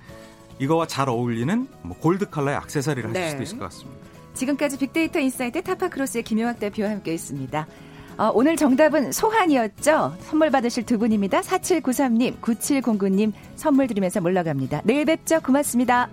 이거와 0.58 0.86
잘 0.86 1.08
어울리는 1.08 1.68
뭐 1.82 1.96
gold 1.98 2.30
color의 2.30 2.56
악세사리를 2.56 3.08
하실 3.10 3.22
네. 3.22 3.30
수도 3.30 3.42
있을 3.42 3.58
것 3.58 3.64
같습니다. 3.66 4.08
지금까지 4.34 4.78
빅데이터 4.78 5.18
insight 5.18 5.62
타파크로스의 5.62 6.24
김용학 6.24 6.58
대표와 6.58 6.90
함께 6.90 7.12
했습니다. 7.12 7.66
어, 8.18 8.32
오늘 8.34 8.56
정답은 8.56 9.12
소환이었죠. 9.12 10.16
선물 10.22 10.50
받으실 10.50 10.84
두 10.84 10.98
분입니다. 10.98 11.40
4793님, 11.40 12.40
9709님 12.40 13.32
선물 13.54 13.86
드리면서 13.86 14.20
물러갑니다. 14.20 14.82
내일 14.84 15.04
뵙죠. 15.04 15.40
고맙습니다. 15.40 16.08